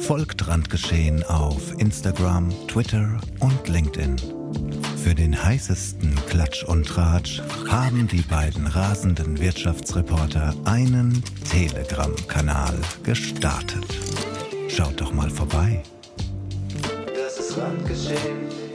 Folgt 0.00 0.46
Randgeschehen 0.46 1.24
auf 1.24 1.72
Instagram, 1.78 2.50
Twitter 2.68 3.20
und 3.40 3.68
LinkedIn. 3.68 4.16
Für 5.02 5.14
den 5.14 5.42
heißesten 5.42 6.14
Klatsch 6.28 6.64
und 6.64 6.86
Tratsch 6.86 7.42
haben 7.68 8.06
die 8.06 8.22
beiden 8.22 8.66
rasenden 8.66 9.40
Wirtschaftsreporter 9.40 10.54
einen 10.64 11.22
Telegram-Kanal 11.50 12.78
gestartet. 13.02 13.86
Schaut 14.68 15.00
doch 15.00 15.12
mal 15.12 15.30
vorbei. 15.30 15.82
Das 17.14 17.38
ist 17.38 17.58
Randgeschehen. 17.58 18.65